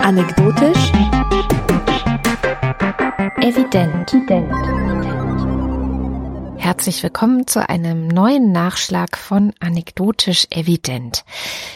Anekdotisch. 0.00 0.92
Evident. 3.40 4.73
Herzlich 6.64 7.02
willkommen 7.02 7.46
zu 7.46 7.68
einem 7.68 8.08
neuen 8.08 8.50
Nachschlag 8.50 9.18
von 9.18 9.52
Anekdotisch 9.60 10.46
Evident. 10.48 11.22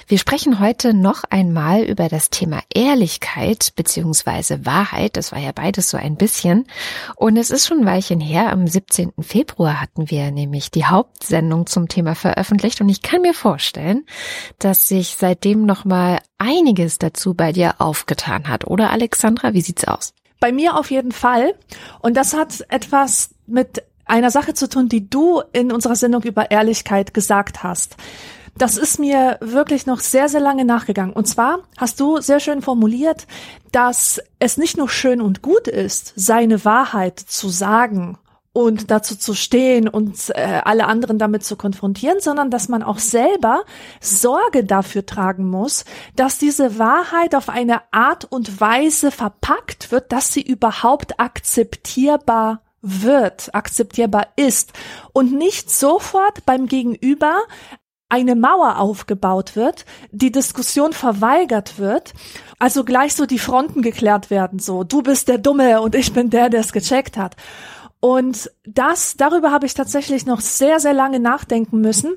Wir 0.06 0.16
sprechen 0.16 0.60
heute 0.60 0.94
noch 0.94 1.24
einmal 1.28 1.82
über 1.82 2.08
das 2.08 2.30
Thema 2.30 2.62
Ehrlichkeit 2.72 3.74
beziehungsweise 3.76 4.64
Wahrheit. 4.64 5.18
Das 5.18 5.30
war 5.30 5.40
ja 5.40 5.52
beides 5.52 5.90
so 5.90 5.98
ein 5.98 6.16
bisschen. 6.16 6.66
Und 7.16 7.36
es 7.36 7.50
ist 7.50 7.66
schon 7.66 7.80
ein 7.80 7.86
Weilchen 7.86 8.18
her. 8.18 8.50
Am 8.50 8.66
17. 8.66 9.12
Februar 9.20 9.78
hatten 9.82 10.08
wir 10.10 10.30
nämlich 10.30 10.70
die 10.70 10.86
Hauptsendung 10.86 11.66
zum 11.66 11.88
Thema 11.88 12.14
veröffentlicht. 12.14 12.80
Und 12.80 12.88
ich 12.88 13.02
kann 13.02 13.20
mir 13.20 13.34
vorstellen, 13.34 14.06
dass 14.58 14.88
sich 14.88 15.16
seitdem 15.18 15.66
noch 15.66 15.84
mal 15.84 16.18
einiges 16.38 16.96
dazu 16.96 17.34
bei 17.34 17.52
dir 17.52 17.74
aufgetan 17.78 18.48
hat. 18.48 18.66
Oder 18.66 18.90
Alexandra, 18.90 19.52
wie 19.52 19.60
sieht's 19.60 19.84
aus? 19.84 20.14
Bei 20.40 20.50
mir 20.50 20.78
auf 20.78 20.90
jeden 20.90 21.12
Fall. 21.12 21.52
Und 22.00 22.16
das 22.16 22.32
hat 22.32 22.64
etwas 22.70 23.34
mit 23.46 23.82
einer 24.08 24.30
Sache 24.30 24.54
zu 24.54 24.68
tun, 24.68 24.88
die 24.88 25.08
du 25.08 25.42
in 25.52 25.72
unserer 25.72 25.96
Sendung 25.96 26.22
über 26.22 26.50
Ehrlichkeit 26.50 27.14
gesagt 27.14 27.62
hast. 27.62 27.96
Das 28.56 28.76
ist 28.76 28.98
mir 28.98 29.38
wirklich 29.40 29.86
noch 29.86 30.00
sehr, 30.00 30.28
sehr 30.28 30.40
lange 30.40 30.64
nachgegangen. 30.64 31.12
Und 31.12 31.26
zwar 31.26 31.60
hast 31.76 32.00
du 32.00 32.20
sehr 32.20 32.40
schön 32.40 32.60
formuliert, 32.60 33.26
dass 33.70 34.20
es 34.40 34.56
nicht 34.56 34.76
nur 34.76 34.88
schön 34.88 35.20
und 35.20 35.42
gut 35.42 35.68
ist, 35.68 36.12
seine 36.16 36.64
Wahrheit 36.64 37.20
zu 37.20 37.48
sagen 37.48 38.18
und 38.52 38.90
dazu 38.90 39.16
zu 39.16 39.34
stehen 39.34 39.86
und 39.86 40.30
äh, 40.30 40.60
alle 40.64 40.86
anderen 40.86 41.18
damit 41.18 41.44
zu 41.44 41.54
konfrontieren, 41.54 42.18
sondern 42.18 42.50
dass 42.50 42.68
man 42.68 42.82
auch 42.82 42.98
selber 42.98 43.62
Sorge 44.00 44.64
dafür 44.64 45.06
tragen 45.06 45.48
muss, 45.48 45.84
dass 46.16 46.38
diese 46.38 46.76
Wahrheit 46.80 47.36
auf 47.36 47.48
eine 47.48 47.82
Art 47.92 48.24
und 48.24 48.60
Weise 48.60 49.12
verpackt 49.12 49.92
wird, 49.92 50.10
dass 50.10 50.32
sie 50.32 50.42
überhaupt 50.42 51.20
akzeptierbar 51.20 52.62
wird, 52.82 53.54
akzeptierbar 53.54 54.28
ist 54.36 54.72
und 55.12 55.32
nicht 55.32 55.70
sofort 55.70 56.46
beim 56.46 56.66
Gegenüber 56.66 57.42
eine 58.08 58.34
Mauer 58.34 58.78
aufgebaut 58.78 59.54
wird, 59.54 59.84
die 60.12 60.32
Diskussion 60.32 60.92
verweigert 60.92 61.78
wird, 61.78 62.14
also 62.58 62.84
gleich 62.84 63.14
so 63.14 63.26
die 63.26 63.38
Fronten 63.38 63.82
geklärt 63.82 64.30
werden, 64.30 64.58
so 64.58 64.82
du 64.82 65.02
bist 65.02 65.28
der 65.28 65.38
Dumme 65.38 65.80
und 65.82 65.94
ich 65.94 66.12
bin 66.12 66.30
der, 66.30 66.48
der 66.48 66.60
es 66.60 66.72
gecheckt 66.72 67.16
hat. 67.16 67.36
Und 68.00 68.50
das, 68.64 69.16
darüber 69.16 69.50
habe 69.50 69.66
ich 69.66 69.74
tatsächlich 69.74 70.24
noch 70.24 70.40
sehr, 70.40 70.78
sehr 70.78 70.94
lange 70.94 71.20
nachdenken 71.20 71.80
müssen 71.80 72.16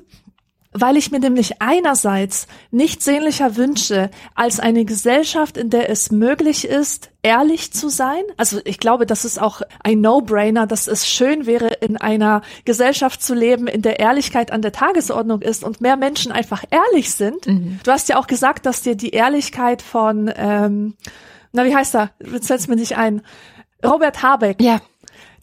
weil 0.72 0.96
ich 0.96 1.10
mir 1.10 1.20
nämlich 1.20 1.60
einerseits 1.60 2.46
nichts 2.70 3.04
sehnlicher 3.04 3.56
wünsche 3.56 4.10
als 4.34 4.58
eine 4.58 4.84
Gesellschaft, 4.84 5.56
in 5.56 5.70
der 5.70 5.90
es 5.90 6.10
möglich 6.10 6.66
ist, 6.66 7.10
ehrlich 7.22 7.72
zu 7.72 7.88
sein. 7.88 8.22
Also 8.36 8.60
ich 8.64 8.78
glaube, 8.78 9.06
das 9.06 9.24
ist 9.24 9.40
auch 9.40 9.62
ein 9.82 10.00
No-Brainer, 10.00 10.66
dass 10.66 10.88
es 10.88 11.06
schön 11.06 11.46
wäre, 11.46 11.68
in 11.68 11.96
einer 11.96 12.42
Gesellschaft 12.64 13.22
zu 13.22 13.34
leben, 13.34 13.66
in 13.66 13.82
der 13.82 14.00
Ehrlichkeit 14.00 14.50
an 14.50 14.62
der 14.62 14.72
Tagesordnung 14.72 15.42
ist 15.42 15.62
und 15.62 15.80
mehr 15.80 15.96
Menschen 15.96 16.32
einfach 16.32 16.64
ehrlich 16.70 17.12
sind. 17.12 17.46
Mhm. 17.46 17.80
Du 17.84 17.90
hast 17.90 18.08
ja 18.08 18.18
auch 18.18 18.26
gesagt, 18.26 18.66
dass 18.66 18.82
dir 18.82 18.96
die 18.96 19.10
Ehrlichkeit 19.10 19.82
von, 19.82 20.32
ähm, 20.34 20.94
na 21.52 21.64
wie 21.64 21.74
heißt 21.74 21.94
er? 21.94 22.10
Jetzt 22.32 22.46
fällt 22.46 22.66
mir 22.68 22.76
nicht 22.76 22.96
ein. 22.96 23.22
Robert 23.84 24.22
Habeck. 24.22 24.60
Ja. 24.60 24.80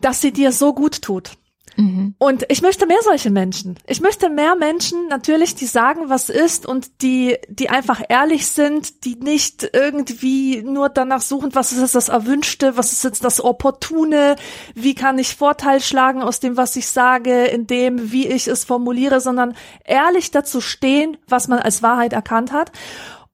Dass 0.02 0.21
sie 0.21 0.31
dir 0.31 0.52
so 0.52 0.73
gut 0.73 1.02
tut. 1.02 1.31
Mhm. 1.80 2.13
Und 2.17 2.45
ich 2.49 2.61
möchte 2.61 2.85
mehr 2.85 3.02
solche 3.03 3.30
Menschen. 3.30 3.80
Ich 3.88 4.02
möchte 4.02 4.30
mehr 4.30 4.55
Menschen 4.58 5.08
natürlich, 5.08 5.55
die 5.55 5.66
sagen, 5.66 6.09
was 6.09 6.27
ist 6.27 6.66
und 6.66 7.02
die, 7.02 7.38
die 7.47 7.69
einfach 7.69 8.02
ehrlich 8.09 8.47
sind, 8.47 9.05
die 9.05 9.16
nicht 9.16 9.69
irgendwie 9.71 10.61
nur 10.61 10.89
danach 10.89 11.21
suchen, 11.21 11.55
was 11.55 11.71
ist 11.71 11.95
das 11.95 12.09
Erwünschte, 12.09 12.76
was 12.76 12.92
ist 12.92 13.05
jetzt 13.05 13.23
das 13.23 13.42
Opportune, 13.42 14.36
wie 14.76 14.93
kann 14.93 15.17
ich 15.20 15.37
Vorteil 15.37 15.80
schlagen 15.80 16.21
aus 16.21 16.42
dem, 16.42 16.58
was 16.58 16.76
ich 16.76 16.87
sage, 16.87 17.45
in 17.45 17.65
dem, 17.65 18.11
wie 18.11 18.27
ich 18.27 18.49
es 18.49 18.65
formuliere, 18.65 19.21
sondern 19.21 19.55
ehrlich 19.86 20.32
dazu 20.32 20.59
stehen, 20.59 21.15
was 21.30 21.48
man 21.48 21.59
als 21.59 21.82
Wahrheit 21.82 22.11
erkannt 22.11 22.52
hat. 22.52 22.73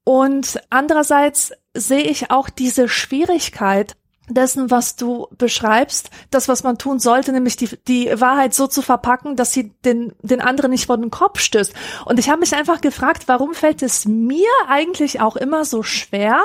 Und 0.03 0.61
andererseits 0.69 1.51
sehe 1.73 2.03
ich 2.03 2.29
auch 2.29 2.51
diese 2.51 2.87
Schwierigkeit, 2.87 3.97
dessen, 4.29 4.71
was 4.71 4.95
du 4.95 5.27
beschreibst, 5.37 6.09
das, 6.31 6.47
was 6.47 6.63
man 6.63 6.77
tun 6.77 6.99
sollte, 6.99 7.31
nämlich 7.31 7.57
die, 7.57 7.69
die 7.87 8.09
Wahrheit 8.19 8.53
so 8.53 8.67
zu 8.67 8.81
verpacken, 8.81 9.35
dass 9.35 9.53
sie 9.53 9.71
den, 9.85 10.13
den 10.21 10.41
anderen 10.41 10.71
nicht 10.71 10.87
vor 10.87 10.97
den 10.97 11.11
Kopf 11.11 11.39
stößt. 11.39 11.73
Und 12.05 12.19
ich 12.19 12.29
habe 12.29 12.39
mich 12.39 12.55
einfach 12.55 12.81
gefragt, 12.81 13.23
warum 13.27 13.53
fällt 13.53 13.81
es 13.81 14.05
mir 14.05 14.49
eigentlich 14.67 15.21
auch 15.21 15.35
immer 15.35 15.65
so 15.65 15.83
schwer, 15.83 16.41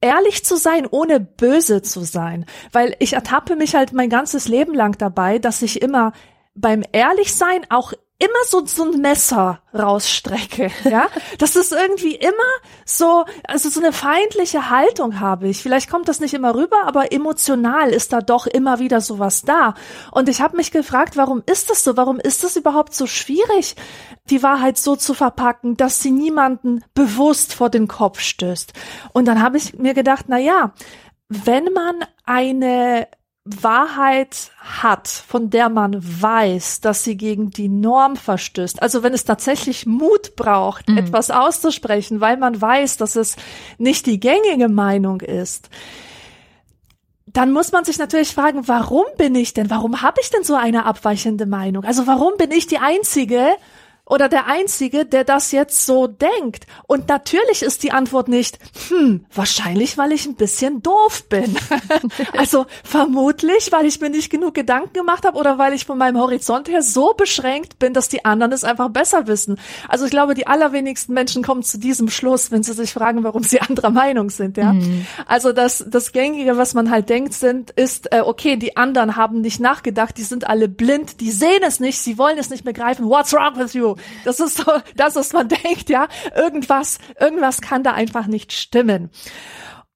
ehrlich 0.00 0.44
zu 0.44 0.56
sein, 0.56 0.86
ohne 0.90 1.20
böse 1.20 1.82
zu 1.82 2.00
sein? 2.00 2.46
Weil 2.72 2.94
ich 2.98 3.14
ertappe 3.14 3.56
mich 3.56 3.74
halt 3.74 3.92
mein 3.92 4.10
ganzes 4.10 4.48
Leben 4.48 4.74
lang 4.74 4.96
dabei, 4.98 5.38
dass 5.38 5.62
ich 5.62 5.82
immer 5.82 6.12
beim 6.54 6.82
Ehrlichsein 6.92 7.62
auch 7.70 7.92
immer 8.20 8.44
so, 8.46 8.66
so 8.66 8.84
ein 8.84 9.00
Messer 9.00 9.60
rausstrecke, 9.72 10.70
ja. 10.90 11.08
Das 11.38 11.54
ist 11.54 11.72
irgendwie 11.72 12.16
immer 12.16 12.32
so, 12.84 13.24
also 13.44 13.68
so 13.68 13.80
eine 13.80 13.92
feindliche 13.92 14.70
Haltung 14.70 15.20
habe 15.20 15.48
ich. 15.48 15.62
Vielleicht 15.62 15.88
kommt 15.88 16.08
das 16.08 16.18
nicht 16.18 16.34
immer 16.34 16.54
rüber, 16.54 16.84
aber 16.84 17.12
emotional 17.12 17.90
ist 17.90 18.12
da 18.12 18.20
doch 18.20 18.46
immer 18.46 18.80
wieder 18.80 19.00
sowas 19.00 19.42
da. 19.42 19.74
Und 20.10 20.28
ich 20.28 20.40
habe 20.40 20.56
mich 20.56 20.72
gefragt, 20.72 21.16
warum 21.16 21.42
ist 21.46 21.70
das 21.70 21.84
so? 21.84 21.96
Warum 21.96 22.18
ist 22.18 22.42
es 22.42 22.56
überhaupt 22.56 22.92
so 22.92 23.06
schwierig, 23.06 23.76
die 24.30 24.42
Wahrheit 24.42 24.78
so 24.78 24.96
zu 24.96 25.14
verpacken, 25.14 25.76
dass 25.76 26.02
sie 26.02 26.10
niemanden 26.10 26.84
bewusst 26.94 27.54
vor 27.54 27.70
den 27.70 27.86
Kopf 27.86 28.18
stößt? 28.18 28.72
Und 29.12 29.26
dann 29.26 29.40
habe 29.40 29.58
ich 29.58 29.78
mir 29.78 29.94
gedacht, 29.94 30.24
na 30.26 30.38
ja, 30.38 30.72
wenn 31.28 31.72
man 31.72 32.04
eine 32.24 33.06
Wahrheit 33.62 34.50
hat, 34.60 35.08
von 35.08 35.50
der 35.50 35.68
man 35.68 35.96
weiß, 36.00 36.80
dass 36.80 37.04
sie 37.04 37.16
gegen 37.16 37.50
die 37.50 37.68
Norm 37.68 38.16
verstößt, 38.16 38.82
also 38.82 39.02
wenn 39.02 39.14
es 39.14 39.24
tatsächlich 39.24 39.86
Mut 39.86 40.36
braucht, 40.36 40.88
mhm. 40.88 40.98
etwas 40.98 41.30
auszusprechen, 41.30 42.20
weil 42.20 42.36
man 42.36 42.60
weiß, 42.60 42.96
dass 42.96 43.16
es 43.16 43.36
nicht 43.78 44.06
die 44.06 44.20
gängige 44.20 44.68
Meinung 44.68 45.20
ist, 45.20 45.70
dann 47.26 47.52
muss 47.52 47.72
man 47.72 47.84
sich 47.84 47.98
natürlich 47.98 48.32
fragen, 48.32 48.68
warum 48.68 49.04
bin 49.16 49.34
ich 49.34 49.54
denn, 49.54 49.70
warum 49.70 50.02
habe 50.02 50.20
ich 50.20 50.30
denn 50.30 50.44
so 50.44 50.54
eine 50.54 50.86
abweichende 50.86 51.46
Meinung? 51.46 51.84
Also 51.84 52.06
warum 52.06 52.32
bin 52.38 52.50
ich 52.50 52.66
die 52.66 52.78
Einzige, 52.78 53.56
oder 54.08 54.28
der 54.28 54.46
Einzige, 54.46 55.04
der 55.04 55.24
das 55.24 55.52
jetzt 55.52 55.84
so 55.84 56.06
denkt. 56.06 56.66
Und 56.86 57.08
natürlich 57.08 57.62
ist 57.62 57.82
die 57.82 57.92
Antwort 57.92 58.28
nicht, 58.28 58.58
hm, 58.88 59.26
wahrscheinlich, 59.32 59.98
weil 59.98 60.12
ich 60.12 60.26
ein 60.26 60.34
bisschen 60.34 60.82
doof 60.82 61.24
bin. 61.28 61.56
also 62.36 62.66
vermutlich, 62.82 63.70
weil 63.70 63.86
ich 63.86 64.00
mir 64.00 64.10
nicht 64.10 64.30
genug 64.30 64.54
Gedanken 64.54 64.94
gemacht 64.94 65.26
habe 65.26 65.38
oder 65.38 65.58
weil 65.58 65.74
ich 65.74 65.84
von 65.84 65.98
meinem 65.98 66.18
Horizont 66.18 66.68
her 66.68 66.82
so 66.82 67.12
beschränkt 67.14 67.78
bin, 67.78 67.92
dass 67.92 68.08
die 68.08 68.24
anderen 68.24 68.52
es 68.52 68.64
einfach 68.64 68.88
besser 68.88 69.26
wissen. 69.26 69.60
Also 69.88 70.06
ich 70.06 70.10
glaube, 70.10 70.34
die 70.34 70.46
allerwenigsten 70.46 71.12
Menschen 71.12 71.42
kommen 71.42 71.62
zu 71.62 71.78
diesem 71.78 72.08
Schluss, 72.08 72.50
wenn 72.50 72.62
sie 72.62 72.72
sich 72.72 72.92
fragen, 72.92 73.24
warum 73.24 73.42
sie 73.42 73.60
anderer 73.68 73.90
Meinung 73.90 74.30
sind, 74.30 74.56
ja. 74.56 74.72
Mhm. 74.72 75.06
Also 75.26 75.52
das, 75.52 75.84
das 75.86 76.12
Gängige, 76.12 76.56
was 76.56 76.72
man 76.72 76.90
halt 76.90 77.10
denkt, 77.10 77.34
sind, 77.34 77.70
ist, 77.72 78.10
äh, 78.12 78.20
okay, 78.20 78.56
die 78.56 78.76
anderen 78.76 79.16
haben 79.16 79.42
nicht 79.42 79.60
nachgedacht, 79.60 80.16
die 80.16 80.22
sind 80.22 80.48
alle 80.48 80.68
blind, 80.68 81.20
die 81.20 81.30
sehen 81.30 81.62
es 81.62 81.78
nicht, 81.78 81.98
sie 81.98 82.16
wollen 82.16 82.38
es 82.38 82.48
nicht 82.48 82.64
begreifen. 82.64 83.06
What's 83.06 83.34
wrong 83.34 83.56
with 83.56 83.74
you? 83.74 83.97
Das 84.24 84.40
ist 84.40 84.58
so 84.58 84.72
das, 84.96 85.16
was 85.16 85.32
man 85.32 85.48
denkt, 85.64 85.90
ja. 85.90 86.08
Irgendwas, 86.36 86.98
irgendwas 87.20 87.60
kann 87.60 87.82
da 87.82 87.92
einfach 87.92 88.26
nicht 88.26 88.52
stimmen 88.52 89.10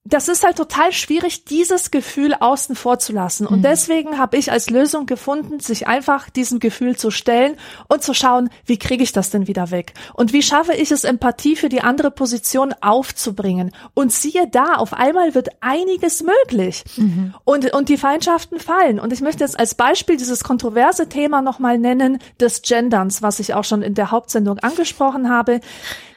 das 0.04 0.26
ist 0.26 0.44
halt 0.44 0.56
total 0.56 0.90
schwierig, 0.90 1.44
dieses 1.44 1.92
Gefühl 1.92 2.34
außen 2.34 2.74
vor 2.74 2.98
zu 2.98 3.12
lassen. 3.12 3.46
Und 3.46 3.58
mhm. 3.58 3.62
deswegen 3.62 4.18
habe 4.18 4.36
ich 4.36 4.50
als 4.50 4.68
Lösung 4.68 5.06
gefunden, 5.06 5.60
sich 5.60 5.86
einfach 5.86 6.28
diesem 6.28 6.58
Gefühl 6.58 6.96
zu 6.96 7.12
stellen 7.12 7.56
und 7.88 8.02
zu 8.02 8.12
schauen, 8.12 8.50
wie 8.66 8.78
kriege 8.78 9.04
ich 9.04 9.12
das 9.12 9.30
denn 9.30 9.46
wieder 9.46 9.70
weg? 9.70 9.94
Und 10.14 10.32
wie 10.32 10.42
schaffe 10.42 10.74
ich 10.74 10.90
es, 10.90 11.04
Empathie 11.04 11.54
für 11.54 11.68
die 11.68 11.82
andere 11.82 12.10
Position 12.10 12.74
aufzubringen? 12.80 13.70
Und 13.94 14.12
siehe 14.12 14.48
da, 14.50 14.74
auf 14.74 14.92
einmal 14.92 15.36
wird 15.36 15.50
einiges 15.60 16.24
möglich. 16.24 16.82
Mhm. 16.96 17.34
Und, 17.44 17.72
und 17.72 17.88
die 17.88 17.96
Feindschaften 17.96 18.58
fallen. 18.58 18.98
Und 18.98 19.12
ich 19.12 19.20
möchte 19.20 19.44
jetzt 19.44 19.58
als 19.58 19.76
Beispiel 19.76 20.16
dieses 20.16 20.42
kontroverse 20.42 21.08
Thema 21.08 21.42
nochmal 21.42 21.78
nennen, 21.78 22.18
des 22.40 22.62
Genderns, 22.62 23.22
was 23.22 23.38
ich 23.38 23.54
auch 23.54 23.64
schon 23.64 23.82
in 23.82 23.94
der 23.94 24.10
Hauptsendung 24.10 24.58
angesprochen 24.58 25.30
habe. 25.30 25.60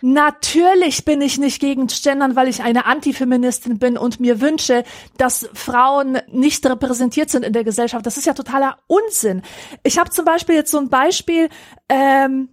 Natürlich 0.02 1.04
bin 1.06 1.22
ich 1.22 1.38
nicht 1.40 1.60
gegen 1.60 1.88
Gendern, 1.88 2.36
weil 2.36 2.48
ich 2.48 2.62
eine 2.62 2.86
Antifeministin 2.86 3.75
bin 3.80 3.98
und 3.98 4.20
mir 4.20 4.42
wünsche, 4.42 4.84
dass 5.18 5.50
Frauen 5.54 6.20
nicht 6.32 6.66
repräsentiert 6.66 7.30
sind 7.30 7.44
in 7.44 7.54
der 7.54 7.64
Gesellschaft. 7.64 8.06
Das 8.06 8.18
ist 8.18 8.26
ja 8.26 8.34
totaler 8.34 8.78
Unsinn. 8.88 9.42
Ich 9.84 9.98
habe 9.98 10.10
zum 10.10 10.26
Beispiel 10.26 10.56
jetzt 10.56 10.72
so 10.72 10.78
ein 10.78 10.90
Beispiel 10.90 11.50
ähm, 11.90 12.50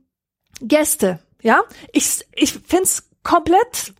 Gäste. 0.60 1.20
Ja, 1.42 1.62
ich 1.92 2.24
ich 2.34 2.52
find's 2.52 3.10
komplett 3.22 3.94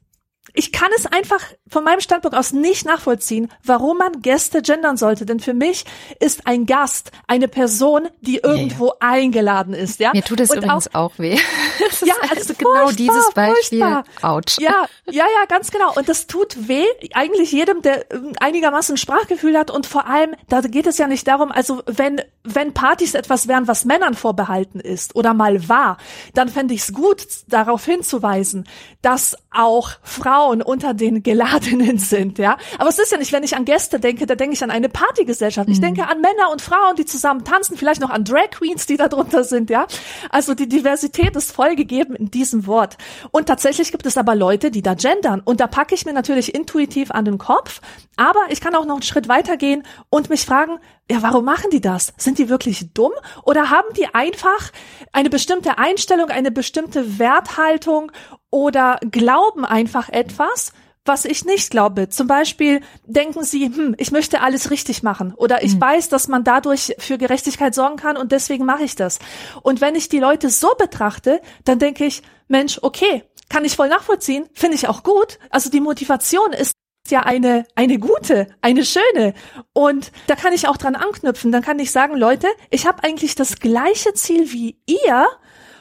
ich 0.55 0.73
kann 0.73 0.91
es 0.97 1.07
einfach 1.07 1.43
von 1.73 1.85
meinem 1.85 2.01
Standpunkt 2.01 2.37
aus 2.37 2.53
nicht 2.53 2.85
nachvollziehen, 2.85 3.51
warum 3.65 3.99
man 3.99 4.21
Gäste 4.21 4.61
gendern 4.61 4.99
sollte. 4.99 5.25
Denn 5.25 5.41
für 5.41 5.55
mich 5.55 5.87
ist 6.21 6.47
ein 6.47 6.67
Gast 6.67 7.13
eine 7.27 7.49
Person, 7.49 8.09
die 8.21 8.37
irgendwo 8.37 8.89
ja, 8.89 8.93
ja. 9.01 9.09
eingeladen 9.15 9.73
ist. 9.73 9.99
Ja, 9.99 10.11
mir 10.13 10.23
tut 10.23 10.41
es 10.41 10.53
übrigens 10.53 10.95
auch, 10.95 11.13
auch 11.13 11.19
weh. 11.19 11.39
ja, 12.05 12.15
also 12.31 12.53
genau 12.55 12.91
dieses 12.91 13.31
Beispiel. 13.33 13.81
Furchtbar. 13.81 14.05
Ouch. 14.21 14.59
Ja, 14.59 14.87
ja, 15.07 15.25
ja, 15.25 15.47
ganz 15.49 15.71
genau. 15.71 15.95
Und 15.95 16.09
das 16.11 16.27
tut 16.27 16.69
weh 16.69 16.85
eigentlich 17.15 17.53
jedem, 17.53 17.81
der 17.81 18.11
ähm, 18.13 18.33
einigermaßen 18.39 18.99
Sprachgefühl 18.99 19.57
hat. 19.57 19.71
Und 19.71 19.87
vor 19.87 20.07
allem, 20.07 20.35
da 20.49 20.61
geht 20.61 20.87
es 20.87 20.99
ja 20.99 21.07
nicht 21.07 21.27
darum, 21.27 21.51
also 21.51 21.83
wenn 21.87 22.21
wenn 22.45 22.75
Partys 22.75 23.15
etwas 23.15 23.47
wären, 23.47 23.69
was 23.69 23.85
Männern 23.85 24.15
vorbehalten 24.15 24.81
ist 24.81 25.15
oder 25.15 25.33
mal 25.33 25.69
war, 25.69 25.97
dann 26.35 26.49
fände 26.49 26.75
ich 26.75 26.81
es 26.81 26.93
gut, 26.93 27.25
darauf 27.47 27.85
hinzuweisen, 27.85 28.67
dass 29.01 29.37
auch 29.51 29.93
Frauen 30.03 30.63
unter 30.63 30.95
den 30.95 31.23
Geladenen 31.62 31.99
sind, 31.99 32.38
ja. 32.38 32.56
Aber 32.79 32.88
es 32.88 32.99
ist 32.99 33.12
ja 33.12 33.19
nicht, 33.19 33.32
wenn 33.32 33.43
ich 33.43 33.56
an 33.56 33.64
Gäste 33.64 34.00
denke, 34.00 34.26
da 34.26 34.35
denke 34.35 34.55
ich 34.55 34.62
an 34.62 34.70
eine 34.70 34.88
Partygesellschaft. 34.88 35.69
Ich 35.69 35.79
mhm. 35.79 35.82
denke 35.82 36.09
an 36.09 36.20
Männer 36.20 36.50
und 36.50 36.62
Frauen, 36.62 36.97
die 36.97 37.05
zusammen 37.05 37.44
tanzen, 37.44 37.76
vielleicht 37.76 38.00
noch 38.00 38.11
an 38.11 38.25
Drag 38.25 38.50
Queens, 38.50 38.87
die 38.87 38.97
da 38.97 39.09
drunter 39.09 39.44
sind, 39.44 39.70
ja. 39.70 39.87
Also 40.31 40.55
die 40.55 40.69
Diversität 40.69 41.37
ist 41.37 41.53
voll 41.53 41.76
gegeben 41.76 42.14
in 42.14 42.31
diesem 42.31 42.67
Wort. 42.67 42.97
Und 43.31 43.47
tatsächlich 43.47 43.93
gibt 43.93 44.06
es 44.06 44.17
aber 44.17 44.35
Leute, 44.35 44.70
die 44.70 44.82
da 44.82 44.94
gendern. 44.94 45.41
Und 45.44 45.61
da 45.61 45.67
packe 45.67 45.94
ich 45.94 46.05
mir 46.05 46.12
natürlich 46.12 46.55
intuitiv 46.55 47.11
an 47.11 47.25
den 47.25 47.38
Kopf. 47.38 47.81
Aber 48.17 48.41
ich 48.50 48.61
kann 48.61 48.75
auch 48.75 48.85
noch 48.85 48.94
einen 48.94 49.03
Schritt 49.03 49.29
weitergehen 49.29 49.85
und 50.11 50.31
mich 50.31 50.44
fragen, 50.44 50.79
ja, 51.11 51.23
warum 51.23 51.44
machen 51.44 51.70
die 51.70 51.81
das? 51.81 52.12
Sind 52.17 52.38
die 52.38 52.49
wirklich 52.49 52.93
dumm 52.94 53.12
oder 53.44 53.70
haben 53.70 53.93
die 53.97 54.06
einfach 54.15 54.70
eine 55.12 55.31
bestimmte 55.31 55.79
Einstellung, 55.79 56.31
eine 56.31 56.50
bestimmte 56.50 57.19
Werthaltung 57.19 58.12
oder 58.50 58.99
glauben 59.11 59.65
einfach 59.65 60.08
etwas, 60.08 60.73
was 61.05 61.25
ich 61.25 61.45
nicht 61.45 61.71
glaube. 61.71 62.09
Zum 62.09 62.27
Beispiel 62.27 62.81
denken 63.07 63.43
sie, 63.43 63.67
hm, 63.67 63.95
ich 63.99 64.13
möchte 64.13 64.41
alles 64.41 64.71
richtig 64.71 65.03
machen 65.03 65.35
oder 65.35 65.63
ich 65.63 65.75
mhm. 65.75 65.81
weiß, 65.81 66.09
dass 66.09 66.29
man 66.29 66.45
dadurch 66.45 66.95
für 66.99 67.19
Gerechtigkeit 67.19 67.75
sorgen 67.75 67.97
kann 67.97 68.17
und 68.17 68.33
deswegen 68.33 68.65
mache 68.65 68.85
ich 68.85 68.95
das. 68.95 69.19
Und 69.63 69.81
wenn 69.81 69.95
ich 69.95 70.09
die 70.09 70.21
Leute 70.21 70.51
so 70.51 70.75
betrachte, 70.79 71.41
dann 71.65 71.79
denke 71.79 72.05
ich, 72.05 72.23
Mensch, 72.49 72.79
okay, 72.83 73.25
kann 73.49 73.65
ich 73.65 73.77
voll 73.77 73.89
nachvollziehen, 73.89 74.49
finde 74.55 74.77
ich 74.77 74.89
auch 74.89 75.03
gut. 75.03 75.39
Also 75.51 75.71
die 75.71 75.81
Motivation 75.81 76.53
ist 76.53 76.73
ja 77.09 77.21
eine, 77.21 77.67
eine 77.75 77.99
gute, 77.99 78.47
eine 78.61 78.85
schöne. 78.85 79.35
Und 79.73 80.13
da 80.29 80.37
kann 80.37 80.53
ich 80.53 80.69
auch 80.69 80.77
dran 80.77 80.95
anknüpfen. 80.95 81.53
Dann 81.53 81.63
kann 81.63 81.79
ich 81.79 81.91
sagen, 81.91 82.17
Leute, 82.17 82.47
ich 82.71 82.87
habe 82.87 83.03
eigentlich 83.03 83.35
das 83.35 83.59
gleiche 83.59 84.15
Ziel 84.15 84.53
wie 84.53 84.79
ihr 84.87 85.27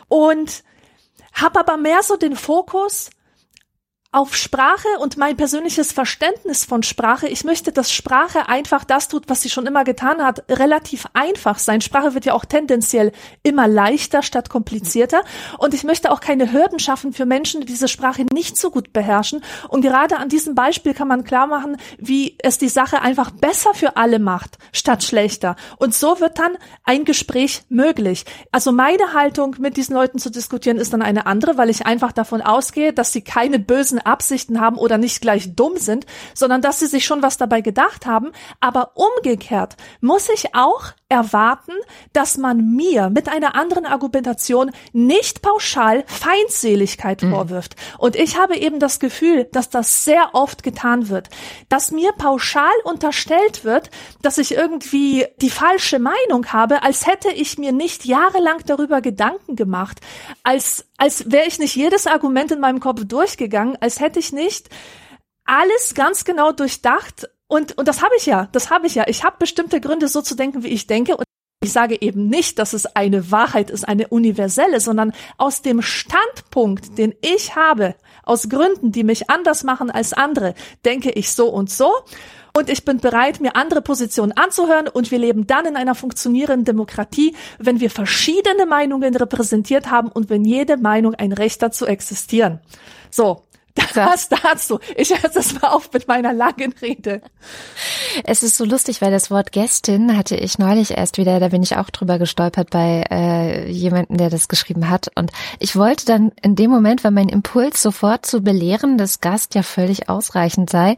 und 0.08 0.64
habe 1.34 1.60
aber 1.60 1.78
mehr 1.78 2.02
so 2.04 2.18
den 2.18 2.36
Fokus, 2.36 3.12
auf 4.14 4.36
Sprache 4.36 4.90
und 5.00 5.16
mein 5.16 5.38
persönliches 5.38 5.94
Verständnis 5.94 6.66
von 6.66 6.84
Sprache. 6.84 7.30
Ich 7.30 7.46
möchte, 7.46 7.72
dass 7.72 7.94
Sprache 7.94 8.50
einfach 8.50 8.84
das 8.84 9.08
tut, 9.08 9.30
was 9.30 9.42
sie 9.42 9.50
schon 9.50 9.66
immer 9.66 9.86
getan 9.86 10.22
hat, 10.22 10.44
relativ 10.50 11.06
einfach 11.14 11.58
sein. 11.60 11.80
Sprache 11.80 12.14
wird 12.14 12.26
ja 12.26 12.34
auch 12.34 12.44
tendenziell 12.44 13.14
immer 13.42 13.70
leichter 13.70 14.22
statt 14.22 14.50
komplizierter. 14.50 15.24
Und 15.60 15.74
ich 15.74 15.86
möchte 15.86 16.12
auch 16.12 16.20
keine 16.20 16.52
Hürden 16.52 16.78
schaffen 16.78 17.14
für 17.14 17.26
Menschen, 17.26 17.62
die 17.62 17.68
diese 17.68 17.88
Sprache 17.88 18.26
nicht 18.34 18.58
so 18.58 18.70
gut 18.70 18.92
beherrschen. 18.92 19.42
Und 19.70 19.80
gerade 19.80 20.18
an 20.18 20.28
diesem 20.28 20.56
Beispiel 20.56 20.94
kann 20.94 21.08
man 21.08 21.24
klar 21.24 21.48
machen, 21.48 21.78
wie 21.98 22.36
es 22.40 22.58
die 22.58 22.68
Sache 22.68 23.02
einfach 23.02 23.32
besser 23.32 23.74
für 23.74 23.96
alle 23.96 24.20
macht, 24.20 24.58
statt 24.74 25.04
schlechter. 25.04 25.56
Und 25.78 25.96
so 25.96 26.20
wird 26.20 26.38
dann 26.38 26.58
ein 26.84 27.06
Gespräch 27.06 27.64
möglich. 27.70 28.26
Also 28.52 28.74
meine 28.74 29.14
Haltung, 29.14 29.56
mit 29.60 29.78
diesen 29.78 29.94
Leuten 29.96 30.20
zu 30.20 30.30
diskutieren, 30.30 30.80
ist 30.80 30.92
dann 30.92 31.02
eine 31.02 31.28
andere, 31.28 31.58
weil 31.58 31.70
ich 31.70 31.86
einfach 31.86 32.12
davon 32.12 32.42
ausgehe, 32.42 32.92
dass 32.92 33.14
sie 33.14 33.22
keine 33.22 33.58
bösen 33.58 34.01
Absichten 34.06 34.60
haben 34.60 34.78
oder 34.78 34.98
nicht 34.98 35.22
gleich 35.22 35.56
dumm 35.56 35.78
sind, 35.78 36.06
sondern 36.34 36.62
dass 36.62 36.80
sie 36.80 36.88
sich 36.88 37.06
schon 37.06 37.22
was 37.22 37.38
dabei 37.38 37.62
gedacht 37.62 38.06
haben. 38.06 38.32
Aber 38.60 38.92
umgekehrt 38.96 39.78
muss 40.00 40.30
ich 40.30 40.56
auch 40.56 40.92
erwarten, 41.12 41.74
dass 42.14 42.38
man 42.38 42.76
mir 42.76 43.10
mit 43.10 43.28
einer 43.28 43.54
anderen 43.54 43.86
Argumentation 43.86 44.72
nicht 44.94 45.42
pauschal 45.42 46.06
Feindseligkeit 46.08 47.22
mhm. 47.22 47.32
vorwirft. 47.32 47.76
Und 47.98 48.16
ich 48.16 48.40
habe 48.40 48.58
eben 48.58 48.80
das 48.80 49.00
Gefühl, 49.00 49.44
dass 49.52 49.70
das 49.70 50.06
sehr 50.06 50.30
oft 50.34 50.64
getan 50.64 51.10
wird, 51.10 51.30
dass 51.68 51.92
mir 51.92 52.14
pauschal 52.14 52.72
unterstellt 52.86 53.66
wird, 53.66 53.92
dass 54.22 54.38
ich 54.38 54.56
irgendwie 54.56 55.26
die 55.42 55.50
falsche 55.50 56.00
Meinung 56.00 56.48
habe, 56.48 56.82
als 56.84 57.06
hätte 57.06 57.30
ich 57.30 57.58
mir 57.58 57.74
nicht 57.74 58.06
jahrelang 58.06 58.60
darüber 58.66 59.02
Gedanken 59.02 59.58
gemacht, 59.58 60.00
als, 60.44 60.86
als 60.98 61.30
wäre 61.30 61.48
ich 61.48 61.60
nicht 61.60 61.76
jedes 61.76 62.08
Argument 62.08 62.52
in 62.52 62.62
meinem 62.62 62.80
Kopf 62.80 63.04
durchgegangen, 63.04 63.78
als 63.82 64.00
hätte 64.00 64.20
ich 64.20 64.32
nicht 64.32 64.70
alles 65.44 65.94
ganz 65.94 66.24
genau 66.24 66.54
durchdacht 66.54 67.28
und, 67.52 67.78
und 67.78 67.86
das 67.86 68.02
habe 68.02 68.16
ich 68.16 68.26
ja, 68.26 68.48
das 68.54 68.70
habe 68.70 68.88
ich 68.88 68.96
ja. 68.96 69.04
Ich 69.08 69.26
habe 69.26 69.36
bestimmte 69.38 69.82
Gründe, 69.82 70.08
so 70.08 70.22
zu 70.22 70.36
denken, 70.36 70.64
wie 70.64 70.70
ich 70.70 70.88
denke. 70.88 71.18
Und 71.18 71.26
ich 71.62 71.74
sage 71.74 72.02
eben 72.02 72.30
nicht, 72.30 72.60
dass 72.60 72.72
es 72.72 72.86
eine 72.86 73.30
Wahrheit 73.30 73.70
ist, 73.70 73.86
eine 73.86 74.08
universelle, 74.08 74.80
sondern 74.80 75.12
aus 75.38 75.62
dem 75.62 75.82
Standpunkt, 75.82 76.98
den 76.98 77.14
ich 77.20 77.58
habe, 77.58 77.96
aus 78.24 78.48
Gründen, 78.48 78.94
die 78.94 79.04
mich 79.04 79.30
anders 79.30 79.66
machen 79.66 79.92
als 79.92 80.14
andere, 80.14 80.56
denke 80.86 81.12
ich 81.12 81.34
so 81.34 81.50
und 81.50 81.70
so. 81.70 81.92
Und 82.54 82.70
ich 82.70 82.86
bin 82.86 83.00
bereit, 83.02 83.42
mir 83.42 83.58
andere 83.58 83.82
Positionen 83.82 84.32
anzuhören. 84.32 84.88
Und 84.88 85.12
wir 85.12 85.20
leben 85.20 85.46
dann 85.46 85.66
in 85.66 85.76
einer 85.76 85.94
funktionierenden 85.94 86.64
Demokratie, 86.64 87.36
wenn 87.60 87.82
wir 87.82 87.90
verschiedene 87.90 88.66
Meinungen 88.66 89.14
repräsentiert 89.14 89.92
haben 89.92 90.08
und 90.08 90.30
wenn 90.30 90.46
jede 90.46 90.78
Meinung 90.78 91.16
ein 91.16 91.34
Recht 91.34 91.62
dazu 91.62 91.86
existieren. 91.86 92.62
So, 93.10 93.44
das 93.94 94.30
dazu. 94.30 94.80
Ich 94.96 95.10
höre 95.10 95.30
das 95.30 95.60
mal 95.62 95.70
auf 95.70 95.92
mit 95.94 96.08
meiner 96.08 96.34
langen 96.34 96.74
Rede. 96.82 97.22
Es 98.24 98.44
ist 98.44 98.58
so 98.58 98.66
lustig, 98.66 99.02
weil 99.02 99.12
das 99.12 99.32
Wort 99.32 99.52
Gästin 99.52 100.18
hatte 100.18 100.36
ich 100.36 100.60
neulich 100.60 100.98
erst 100.98 101.18
wieder, 101.18 101.40
da 101.40 101.50
bin 101.50 101.64
ich 101.64 101.78
auch 101.78 101.90
drüber 101.90 102.20
gestolpert 102.20 102.70
bei 102.70 103.04
äh, 103.10 103.70
jemandem, 103.70 104.18
der 104.18 104.30
das 104.30 104.48
geschrieben 104.48 104.90
hat. 104.90 105.12
Und 105.16 105.32
ich 105.60 105.76
wollte 105.76 106.06
dann 106.06 106.32
in 106.42 106.56
dem 106.56 106.72
Moment, 106.72 107.04
weil 107.04 107.12
mein 107.12 107.30
Impuls 107.30 107.82
sofort 107.82 108.26
zu 108.26 108.42
belehren, 108.42 108.98
dass 108.98 109.22
Gast 109.22 109.56
ja 109.56 109.64
völlig 109.64 110.10
ausreichend 110.10 110.70
sei, 110.70 110.98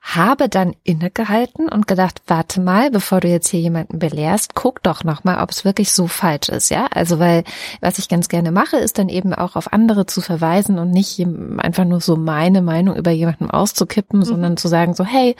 habe 0.00 0.48
dann 0.48 0.74
innegehalten 0.82 1.68
und 1.68 1.86
gedacht, 1.86 2.22
warte 2.26 2.60
mal, 2.60 2.90
bevor 2.90 3.20
du 3.20 3.28
jetzt 3.28 3.48
hier 3.48 3.60
jemanden 3.60 3.98
belehrst, 3.98 4.54
guck 4.54 4.82
doch 4.82 5.04
nochmal, 5.04 5.42
ob 5.42 5.50
es 5.50 5.64
wirklich 5.64 5.92
so 5.92 6.06
falsch 6.06 6.48
ist, 6.48 6.70
ja? 6.70 6.86
Also 6.90 7.18
weil, 7.18 7.44
was 7.80 7.98
ich 7.98 8.08
ganz 8.08 8.28
gerne 8.28 8.50
mache, 8.50 8.78
ist 8.78 8.98
dann 8.98 9.10
eben 9.10 9.34
auch 9.34 9.56
auf 9.56 9.72
andere 9.72 10.06
zu 10.06 10.20
verweisen 10.20 10.78
und 10.78 10.90
nicht 10.90 11.20
einfach 11.58 11.84
nur 11.84 12.00
so 12.00 12.16
meine 12.16 12.62
Meinung 12.62 12.96
über 12.96 13.10
jemanden 13.10 13.50
auszukippen, 13.50 14.20
mhm. 14.20 14.24
sondern 14.24 14.56
zu 14.56 14.68
sagen 14.68 14.94
so, 14.94 15.04
hey, 15.04 15.36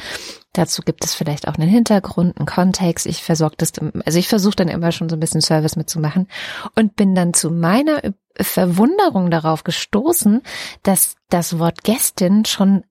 Dazu 0.53 0.83
gibt 0.83 1.05
es 1.05 1.15
vielleicht 1.15 1.47
auch 1.47 1.55
einen 1.55 1.69
Hintergrund, 1.69 2.37
einen 2.37 2.47
Kontext. 2.47 3.07
Ich 3.07 3.23
versorge 3.23 3.55
das, 3.57 3.73
also 4.05 4.19
ich 4.19 4.27
versuche 4.27 4.57
dann 4.57 4.67
immer 4.67 4.91
schon 4.91 5.09
so 5.09 5.15
ein 5.15 5.21
bisschen 5.21 5.41
Service 5.41 5.77
mitzumachen 5.77 6.27
und 6.75 6.97
bin 6.97 7.15
dann 7.15 7.35
zu 7.35 7.53
meiner 7.53 8.01
Verwunderung 8.37 9.31
darauf 9.31 9.63
gestoßen, 9.63 10.43
dass 10.83 11.15
das 11.29 11.61
Wort 11.61 11.85
Gästin 11.85 12.45
schon 12.47 12.83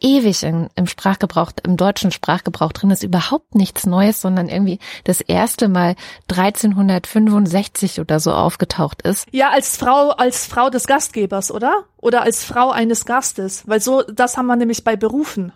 ewig 0.00 0.42
in, 0.42 0.68
im 0.74 0.86
Sprachgebrauch, 0.86 1.52
im 1.64 1.76
deutschen 1.76 2.10
Sprachgebrauch 2.10 2.72
drin 2.72 2.90
ist, 2.90 3.02
überhaupt 3.02 3.54
nichts 3.54 3.86
Neues, 3.86 4.20
sondern 4.20 4.48
irgendwie 4.48 4.78
das 5.04 5.20
erste 5.20 5.68
Mal 5.68 5.96
1365 6.30 8.00
oder 8.00 8.20
so 8.20 8.32
aufgetaucht 8.32 9.02
ist. 9.02 9.26
Ja, 9.32 9.50
als 9.50 9.76
Frau, 9.76 10.10
als 10.10 10.46
Frau 10.46 10.68
des 10.68 10.86
Gastgebers, 10.86 11.50
oder? 11.50 11.84
Oder 11.96 12.22
als 12.22 12.44
Frau 12.44 12.70
eines 12.70 13.06
Gastes, 13.06 13.66
weil 13.66 13.80
so, 13.80 14.02
das 14.02 14.36
haben 14.36 14.46
wir 14.46 14.56
nämlich 14.56 14.84
bei 14.84 14.96
Berufen. 14.96 15.52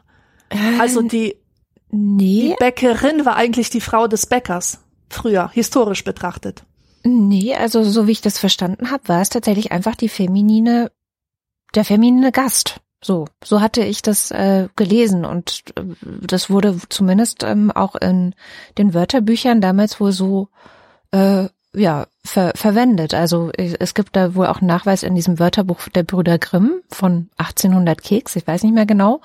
Also 0.80 1.02
die, 1.02 1.36
nee. 1.90 2.48
die 2.48 2.56
Bäckerin 2.58 3.24
war 3.24 3.36
eigentlich 3.36 3.70
die 3.70 3.80
Frau 3.80 4.08
des 4.08 4.26
Bäckers, 4.26 4.80
früher, 5.08 5.50
historisch 5.52 6.02
betrachtet. 6.02 6.64
Nee, 7.02 7.54
also 7.54 7.82
so 7.82 8.06
wie 8.06 8.12
ich 8.12 8.20
das 8.20 8.38
verstanden 8.38 8.90
habe, 8.90 9.08
war 9.08 9.20
es 9.20 9.30
tatsächlich 9.30 9.72
einfach 9.72 9.94
die 9.94 10.08
feminine, 10.08 10.90
der 11.74 11.84
feminine 11.84 12.32
Gast. 12.32 12.80
So, 13.02 13.26
so 13.42 13.60
hatte 13.60 13.82
ich 13.82 14.02
das 14.02 14.30
äh, 14.30 14.68
gelesen 14.76 15.24
und 15.24 15.62
äh, 15.76 15.82
das 16.04 16.50
wurde 16.50 16.78
zumindest 16.88 17.42
ähm, 17.44 17.70
auch 17.70 17.94
in 17.94 18.34
den 18.76 18.92
Wörterbüchern 18.92 19.60
damals 19.60 20.00
wohl 20.00 20.12
so 20.12 20.48
äh, 21.12 21.48
ja 21.72 22.06
ver 22.24 22.52
verwendet. 22.54 23.14
Also 23.14 23.50
es 23.56 23.94
gibt 23.94 24.16
da 24.16 24.34
wohl 24.34 24.46
auch 24.46 24.58
einen 24.58 24.66
Nachweis 24.66 25.02
in 25.02 25.14
diesem 25.14 25.38
Wörterbuch 25.38 25.88
der 25.88 26.02
Brüder 26.02 26.38
Grimm 26.38 26.82
von 26.90 27.30
1800 27.38 28.02
Keks, 28.02 28.36
ich 28.36 28.46
weiß 28.46 28.64
nicht 28.64 28.74
mehr 28.74 28.86
genau. 28.86 29.20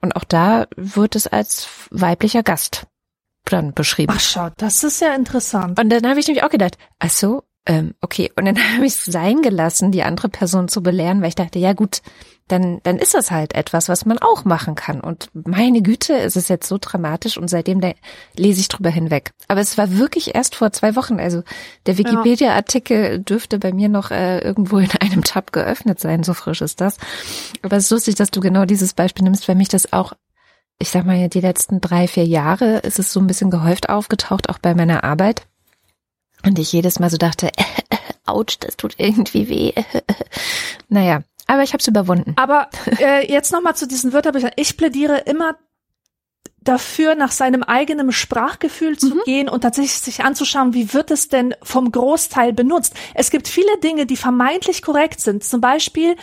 Und 0.00 0.16
auch 0.16 0.24
da 0.24 0.66
wird 0.76 1.14
es 1.14 1.28
als 1.28 1.68
weiblicher 1.90 2.42
Gast 2.42 2.86
dann 3.44 3.72
beschrieben. 3.72 4.12
Ach 4.16 4.20
schau, 4.20 4.48
das 4.56 4.82
ist 4.82 5.00
ja 5.00 5.14
interessant. 5.14 5.78
Und 5.78 5.90
dann 5.90 6.08
habe 6.08 6.18
ich 6.18 6.26
nämlich 6.26 6.44
auch 6.44 6.50
gedacht, 6.50 6.76
ach 6.98 7.10
so, 7.10 7.44
ähm, 7.64 7.94
okay. 8.00 8.30
Und 8.36 8.44
dann 8.44 8.56
habe 8.74 8.86
ich 8.86 8.94
es 8.94 9.04
sein 9.04 9.42
gelassen, 9.42 9.92
die 9.92 10.02
andere 10.02 10.28
Person 10.28 10.68
zu 10.68 10.82
belehren, 10.82 11.20
weil 11.20 11.28
ich 11.28 11.34
dachte, 11.34 11.58
ja 11.58 11.72
gut, 11.72 12.02
dann, 12.48 12.80
dann 12.82 12.98
ist 12.98 13.14
das 13.14 13.30
halt 13.30 13.54
etwas, 13.54 13.88
was 13.88 14.04
man 14.04 14.18
auch 14.18 14.44
machen 14.44 14.74
kann. 14.74 15.00
Und 15.00 15.30
meine 15.32 15.80
Güte, 15.80 16.14
es 16.14 16.36
ist 16.36 16.50
jetzt 16.50 16.68
so 16.68 16.76
dramatisch 16.78 17.38
und 17.38 17.48
seitdem 17.48 17.80
da 17.80 17.92
lese 18.36 18.60
ich 18.60 18.68
drüber 18.68 18.90
hinweg. 18.90 19.30
Aber 19.48 19.60
es 19.60 19.78
war 19.78 19.96
wirklich 19.96 20.34
erst 20.34 20.56
vor 20.56 20.72
zwei 20.72 20.96
Wochen. 20.96 21.20
Also 21.20 21.44
der 21.86 21.98
Wikipedia-Artikel 21.98 23.20
dürfte 23.20 23.58
bei 23.58 23.72
mir 23.72 23.88
noch 23.88 24.10
äh, 24.10 24.40
irgendwo 24.40 24.78
in 24.78 24.90
einem 25.00 25.22
Tab 25.22 25.52
geöffnet 25.52 26.00
sein, 26.00 26.24
so 26.24 26.34
frisch 26.34 26.60
ist 26.60 26.80
das. 26.80 26.98
Aber 27.62 27.76
es 27.76 27.84
ist 27.84 27.90
lustig, 27.90 28.16
dass 28.16 28.30
du 28.30 28.40
genau 28.40 28.64
dieses 28.64 28.92
Beispiel 28.92 29.24
nimmst, 29.24 29.48
weil 29.48 29.56
mich 29.56 29.68
das 29.68 29.92
auch 29.92 30.12
ich 30.78 30.90
sag 30.90 31.06
mal, 31.06 31.28
die 31.28 31.40
letzten 31.40 31.80
drei, 31.80 32.08
vier 32.08 32.24
Jahre 32.24 32.78
ist 32.78 32.98
es 32.98 33.12
so 33.12 33.20
ein 33.20 33.28
bisschen 33.28 33.50
gehäuft 33.50 33.88
aufgetaucht, 33.88 34.48
auch 34.48 34.58
bei 34.58 34.74
meiner 34.74 35.04
Arbeit. 35.04 35.46
Und 36.44 36.58
ich 36.58 36.72
jedes 36.72 36.98
Mal 36.98 37.10
so 37.10 37.16
dachte, 37.16 37.48
äh, 37.48 37.62
äh, 37.90 37.96
ouch, 38.26 38.58
das 38.60 38.76
tut 38.76 38.94
irgendwie 38.98 39.48
weh. 39.48 39.72
naja, 40.88 41.22
aber 41.46 41.62
ich 41.62 41.72
habe 41.72 41.80
es 41.80 41.88
überwunden. 41.88 42.34
Aber 42.36 42.68
äh, 42.98 43.30
jetzt 43.30 43.52
nochmal 43.52 43.76
zu 43.76 43.86
diesen 43.86 44.12
Wörterbüchern. 44.12 44.52
Ich 44.56 44.76
plädiere 44.76 45.18
immer 45.18 45.56
dafür, 46.64 47.14
nach 47.14 47.32
seinem 47.32 47.62
eigenen 47.62 48.12
Sprachgefühl 48.12 48.96
zu 48.96 49.16
mhm. 49.16 49.20
gehen 49.24 49.48
und 49.48 49.62
tatsächlich 49.62 49.98
sich 49.98 50.24
anzuschauen, 50.24 50.74
wie 50.74 50.94
wird 50.94 51.10
es 51.10 51.28
denn 51.28 51.54
vom 51.62 51.90
Großteil 51.90 52.52
benutzt. 52.52 52.94
Es 53.14 53.30
gibt 53.30 53.48
viele 53.48 53.78
Dinge, 53.78 54.06
die 54.06 54.16
vermeintlich 54.16 54.82
korrekt 54.82 55.20
sind. 55.20 55.42
Zum 55.42 55.60
Beispiel 55.60 56.16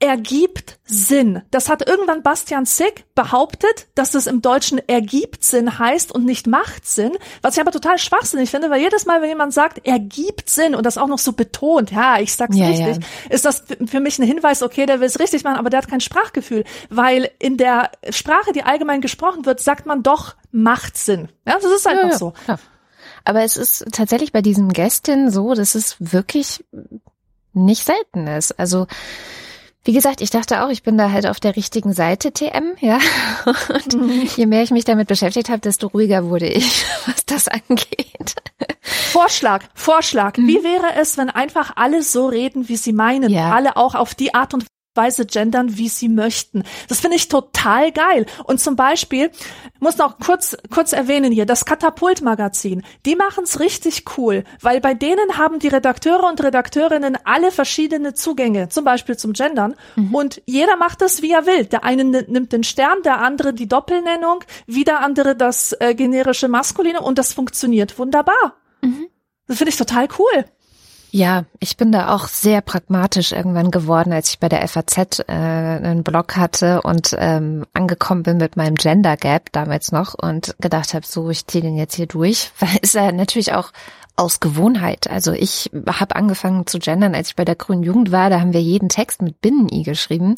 ergibt 0.00 0.78
Sinn. 0.84 1.42
Das 1.50 1.68
hat 1.68 1.86
irgendwann 1.88 2.22
Bastian 2.22 2.66
Sick 2.66 3.06
behauptet, 3.14 3.86
dass 3.94 4.10
das 4.10 4.26
im 4.26 4.42
Deutschen 4.42 4.78
ergibt 4.86 5.44
Sinn 5.44 5.78
heißt 5.78 6.12
und 6.12 6.24
nicht 6.24 6.46
macht 6.46 6.86
Sinn, 6.86 7.12
was 7.42 7.54
ich 7.54 7.60
aber 7.60 7.70
total 7.70 7.98
schwachsinnig 7.98 8.50
finde, 8.50 8.70
weil 8.70 8.80
jedes 8.80 9.06
Mal, 9.06 9.22
wenn 9.22 9.30
jemand 9.30 9.54
sagt, 9.54 9.86
ergibt 9.86 10.50
Sinn 10.50 10.74
und 10.74 10.84
das 10.84 10.98
auch 10.98 11.06
noch 11.06 11.18
so 11.18 11.32
betont, 11.32 11.90
ja, 11.90 12.18
ich 12.18 12.34
sag's 12.34 12.56
ja, 12.56 12.66
richtig, 12.66 12.96
ja. 12.96 13.30
ist 13.30 13.44
das 13.44 13.64
für 13.86 14.00
mich 14.00 14.18
ein 14.18 14.26
Hinweis, 14.26 14.62
okay, 14.62 14.84
der 14.84 15.00
will 15.00 15.06
es 15.06 15.20
richtig 15.20 15.44
machen, 15.44 15.56
aber 15.56 15.70
der 15.70 15.78
hat 15.78 15.88
kein 15.88 16.00
Sprachgefühl, 16.00 16.64
weil 16.90 17.30
in 17.38 17.56
der 17.56 17.90
Sprache, 18.10 18.52
die 18.52 18.62
allgemein 18.62 19.00
gesprochen 19.00 19.46
wird, 19.46 19.60
sagt 19.60 19.86
man 19.86 20.02
doch, 20.02 20.34
macht 20.50 20.98
Sinn. 20.98 21.28
Ja, 21.46 21.54
das 21.54 21.72
ist 21.72 21.86
einfach 21.86 22.10
ja, 22.10 22.18
so. 22.18 22.34
Aber 23.24 23.42
es 23.42 23.56
ist 23.56 23.86
tatsächlich 23.92 24.32
bei 24.32 24.42
diesem 24.42 24.68
Gästin 24.70 25.30
so, 25.30 25.54
dass 25.54 25.74
es 25.74 25.96
wirklich 25.98 26.64
nicht 27.54 27.84
selten 27.86 28.26
ist. 28.26 28.58
Also 28.58 28.86
wie 29.84 29.92
gesagt, 29.92 30.20
ich 30.22 30.30
dachte 30.30 30.64
auch, 30.64 30.70
ich 30.70 30.82
bin 30.82 30.96
da 30.96 31.10
halt 31.10 31.26
auf 31.26 31.40
der 31.40 31.56
richtigen 31.56 31.92
Seite 31.92 32.32
TM, 32.32 32.74
ja. 32.80 32.98
Und 33.68 33.94
mhm. 33.94 34.28
je 34.36 34.46
mehr 34.46 34.62
ich 34.62 34.70
mich 34.70 34.84
damit 34.84 35.08
beschäftigt 35.08 35.50
habe, 35.50 35.60
desto 35.60 35.88
ruhiger 35.88 36.28
wurde 36.28 36.48
ich, 36.48 36.84
was 37.06 37.26
das 37.26 37.48
angeht. 37.48 38.34
Vorschlag, 38.80 39.62
Vorschlag. 39.74 40.38
Mhm. 40.38 40.48
Wie 40.48 40.64
wäre 40.64 41.00
es, 41.00 41.18
wenn 41.18 41.30
einfach 41.30 41.72
alle 41.76 42.02
so 42.02 42.26
reden, 42.26 42.68
wie 42.68 42.76
sie 42.76 42.92
meinen? 42.92 43.30
Ja. 43.30 43.52
Alle 43.52 43.76
auch 43.76 43.94
auf 43.94 44.14
die 44.14 44.34
Art 44.34 44.54
und 44.54 44.64
Weise 44.94 45.26
gendern, 45.26 45.76
wie 45.76 45.88
sie 45.88 46.08
möchten. 46.08 46.62
Das 46.88 47.00
finde 47.00 47.16
ich 47.16 47.28
total 47.28 47.92
geil. 47.92 48.26
Und 48.44 48.60
zum 48.60 48.76
Beispiel, 48.76 49.30
muss 49.80 49.98
noch 49.98 50.18
kurz, 50.18 50.56
kurz 50.70 50.92
erwähnen 50.92 51.32
hier, 51.32 51.46
das 51.46 51.64
Katapult-Magazin, 51.64 52.82
die 53.04 53.16
machen 53.16 53.44
es 53.44 53.60
richtig 53.60 54.04
cool, 54.16 54.44
weil 54.60 54.80
bei 54.80 54.94
denen 54.94 55.36
haben 55.36 55.58
die 55.58 55.68
Redakteure 55.68 56.28
und 56.28 56.42
Redakteurinnen 56.42 57.18
alle 57.24 57.50
verschiedene 57.50 58.14
Zugänge, 58.14 58.68
zum 58.68 58.84
Beispiel 58.84 59.16
zum 59.16 59.32
Gendern. 59.32 59.74
Mhm. 59.96 60.14
Und 60.14 60.42
jeder 60.46 60.76
macht 60.76 61.02
es, 61.02 61.22
wie 61.22 61.32
er 61.32 61.46
will. 61.46 61.64
Der 61.66 61.84
eine 61.84 62.04
nimmt 62.04 62.52
den 62.52 62.64
Stern, 62.64 63.02
der 63.02 63.20
andere 63.20 63.52
die 63.52 63.68
Doppelnennung, 63.68 64.44
wieder 64.66 65.00
andere 65.00 65.36
das 65.36 65.72
äh, 65.80 65.94
generische 65.94 66.48
Maskuline 66.48 67.00
und 67.00 67.18
das 67.18 67.32
funktioniert 67.32 67.98
wunderbar. 67.98 68.56
Mhm. 68.80 69.08
Das 69.46 69.58
finde 69.58 69.70
ich 69.70 69.76
total 69.76 70.08
cool. 70.18 70.44
Ja, 71.16 71.44
ich 71.60 71.76
bin 71.76 71.92
da 71.92 72.12
auch 72.12 72.26
sehr 72.26 72.60
pragmatisch 72.60 73.30
irgendwann 73.30 73.70
geworden, 73.70 74.12
als 74.12 74.30
ich 74.30 74.40
bei 74.40 74.48
der 74.48 74.66
FAZ 74.66 75.20
äh, 75.20 75.22
einen 75.28 76.02
Blog 76.02 76.36
hatte 76.36 76.82
und 76.82 77.14
ähm, 77.16 77.64
angekommen 77.72 78.24
bin 78.24 78.38
mit 78.38 78.56
meinem 78.56 78.74
Gender 78.74 79.16
Gap 79.16 79.52
damals 79.52 79.92
noch 79.92 80.14
und 80.14 80.56
gedacht 80.58 80.92
habe, 80.92 81.06
so, 81.06 81.30
ich 81.30 81.46
ziehe 81.46 81.62
den 81.62 81.76
jetzt 81.76 81.94
hier 81.94 82.08
durch, 82.08 82.50
weil 82.58 82.80
es 82.82 82.94
ja 82.94 83.12
natürlich 83.12 83.52
auch 83.52 83.70
aus 84.16 84.40
Gewohnheit. 84.40 85.08
Also 85.08 85.30
ich 85.30 85.70
habe 85.86 86.16
angefangen 86.16 86.66
zu 86.66 86.80
gendern, 86.80 87.14
als 87.14 87.28
ich 87.28 87.36
bei 87.36 87.44
der 87.44 87.54
Grünen 87.54 87.84
Jugend 87.84 88.10
war, 88.10 88.28
da 88.28 88.40
haben 88.40 88.52
wir 88.52 88.62
jeden 88.62 88.88
Text 88.88 89.22
mit 89.22 89.40
Binnen-I 89.40 89.84
geschrieben. 89.84 90.34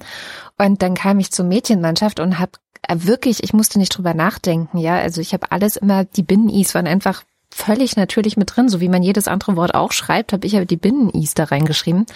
Und 0.59 0.83
dann 0.83 0.92
kam 0.92 1.18
ich 1.21 1.33
zur 1.33 1.47
Mädchenmannschaft 1.47 2.21
und 2.21 2.38
habe 2.38 2.52
wirklich, 2.92 3.42
ich 3.42 3.54
musste 3.54 3.78
nicht 3.78 3.97
drüber 3.97 4.12
nachdenken, 4.12 4.76
ja, 4.76 4.99
also 4.99 5.23
ich 5.23 5.33
habe 5.33 5.52
alles 5.52 5.76
immer, 5.76 6.04
die 6.04 6.23
Binnen-Is 6.23 6.75
waren 6.75 6.87
einfach 6.87 7.23
völlig 7.50 7.97
natürlich 7.97 8.37
mit 8.37 8.57
drin, 8.57 8.69
so 8.69 8.81
wie 8.81 8.88
man 8.88 9.03
jedes 9.03 9.29
andere 9.29 9.57
Wort 9.57 9.75
auch 9.75 9.93
schreibt, 9.93 10.33
habe 10.33 10.47
ich 10.47 10.53
ja 10.53 10.65
die 10.65 10.76
Binnen-Is 10.76 11.35
da 11.35 11.45
reingeschrieben 11.45 12.07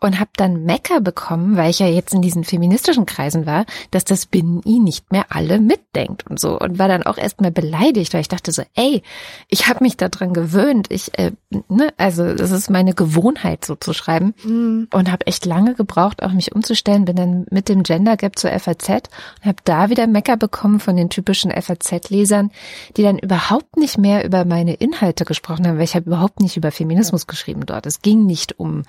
und 0.00 0.20
habe 0.20 0.30
dann 0.36 0.64
Mecker 0.64 1.00
bekommen, 1.00 1.56
weil 1.56 1.70
ich 1.70 1.78
ja 1.78 1.86
jetzt 1.86 2.14
in 2.14 2.22
diesen 2.22 2.44
feministischen 2.44 3.06
Kreisen 3.06 3.46
war, 3.46 3.64
dass 3.90 4.04
das 4.04 4.26
Binnen-I 4.26 4.78
nicht 4.80 5.12
mehr 5.12 5.26
alle 5.30 5.58
mitdenkt 5.60 6.26
und 6.28 6.40
so 6.40 6.58
und 6.58 6.78
war 6.78 6.88
dann 6.88 7.02
auch 7.02 7.18
erstmal 7.18 7.50
beleidigt, 7.50 8.12
weil 8.14 8.20
ich 8.20 8.28
dachte 8.28 8.52
so, 8.52 8.62
ey, 8.74 9.02
ich 9.48 9.68
habe 9.68 9.84
mich 9.84 9.96
daran 9.96 10.32
gewöhnt, 10.32 10.88
ich, 10.90 11.18
äh, 11.18 11.32
ne, 11.68 11.92
also 11.96 12.34
das 12.34 12.50
ist 12.50 12.70
meine 12.70 12.94
Gewohnheit 12.94 13.64
so 13.64 13.74
zu 13.74 13.92
schreiben 13.92 14.34
mhm. 14.44 14.88
und 14.92 15.10
habe 15.10 15.26
echt 15.26 15.44
lange 15.46 15.74
gebraucht, 15.74 16.22
auch 16.22 16.32
mich 16.32 16.54
umzustellen, 16.54 17.04
bin 17.04 17.16
dann 17.16 17.46
mit 17.50 17.68
dem 17.68 17.82
Gender 17.82 18.16
Gap 18.16 18.38
zur 18.38 18.50
FAZ 18.58 18.88
und 18.88 19.46
habe 19.46 19.58
da 19.64 19.90
wieder 19.90 20.06
Mecker 20.06 20.36
bekommen 20.36 20.80
von 20.80 20.96
den 20.96 21.10
typischen 21.10 21.50
FAZ-Lesern, 21.50 22.50
die 22.96 23.02
dann 23.02 23.18
überhaupt 23.18 23.76
nicht 23.76 23.98
mehr 23.98 24.24
über 24.24 24.44
meine 24.44 24.74
Inhalte 24.74 25.24
gesprochen 25.24 25.66
haben, 25.66 25.76
weil 25.76 25.84
ich 25.84 25.94
habe 25.94 26.06
überhaupt 26.06 26.40
nicht 26.40 26.56
über 26.56 26.70
Feminismus 26.70 27.26
geschrieben 27.26 27.66
dort. 27.66 27.86
Es 27.86 28.02
ging 28.02 28.26
nicht 28.26 28.58
um 28.58 28.82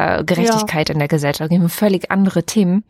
Geschlechtergerechtigkeit 0.00 0.88
ja. 0.88 0.92
in 0.94 0.98
der 0.98 1.08
Gesellschaft, 1.08 1.50
um 1.50 1.68
völlig 1.68 2.10
andere 2.10 2.44
Themen. 2.44 2.84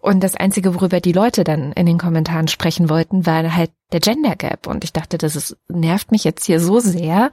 Und 0.00 0.22
das 0.22 0.34
Einzige, 0.34 0.74
worüber 0.74 1.00
die 1.00 1.12
Leute 1.12 1.44
dann 1.44 1.72
in 1.72 1.86
den 1.86 1.98
Kommentaren 1.98 2.48
sprechen 2.48 2.88
wollten, 2.88 3.26
war 3.26 3.54
halt 3.54 3.70
der 3.92 4.00
Gender 4.00 4.36
Gap. 4.36 4.66
Und 4.66 4.84
ich 4.84 4.92
dachte, 4.92 5.18
das 5.18 5.36
ist, 5.36 5.56
nervt 5.68 6.10
mich 6.10 6.24
jetzt 6.24 6.44
hier 6.44 6.60
so 6.60 6.80
sehr, 6.80 7.30